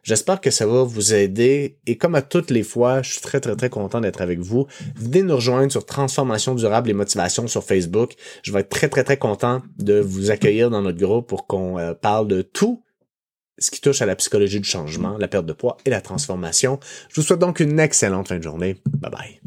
J'espère 0.08 0.40
que 0.40 0.52
ça 0.52 0.66
va 0.66 0.84
vous 0.84 1.14
aider 1.14 1.80
et 1.86 1.98
comme 1.98 2.16
à 2.16 2.22
toutes 2.22 2.50
les 2.50 2.64
fois, 2.64 3.02
je 3.02 3.12
suis 3.12 3.20
très 3.20 3.42
très 3.42 3.58
très 3.58 3.70
content 3.70 4.00
d'être 4.00 4.22
avec 4.22 4.40
vous. 4.40 4.66
Venez 4.96 5.22
nous 5.22 5.36
rejoindre 5.36 5.70
sur 5.70 5.86
Transformation 5.86 6.56
durable 6.56 6.90
et 6.90 6.94
motivation 6.94 7.46
sur 7.48 7.62
Facebook. 7.62 8.14
Je 8.42 8.54
vais 8.54 8.62
être 8.62 8.70
très 8.70 8.88
très 8.88 9.04
très 9.04 9.18
content 9.18 9.62
de 9.78 10.00
vous 10.00 10.32
accueillir 10.32 10.70
dans 10.70 10.82
notre 10.82 10.98
groupe 10.98 11.28
pour 11.28 11.46
qu'on 11.46 11.78
euh, 11.78 11.94
parle 11.94 12.30
de 12.30 12.42
tout 12.42 12.82
ce 13.58 13.70
qui 13.70 13.82
touche 13.82 14.02
à 14.02 14.06
la 14.06 14.16
psychologie 14.16 14.62
du 14.62 14.70
changement, 14.70 15.18
la 15.18 15.28
perte 15.28 15.46
de 15.46 15.52
poids 15.52 15.76
et 15.84 15.90
la 15.90 16.00
transformation. 16.00 16.80
Je 17.10 17.20
vous 17.20 17.28
souhaite 17.28 17.40
donc 17.40 17.60
une 17.60 17.78
excellente 17.78 18.30
fin 18.30 18.38
de 18.38 18.44
journée. 18.44 18.82
Bye 18.86 19.12
bye. 19.12 19.42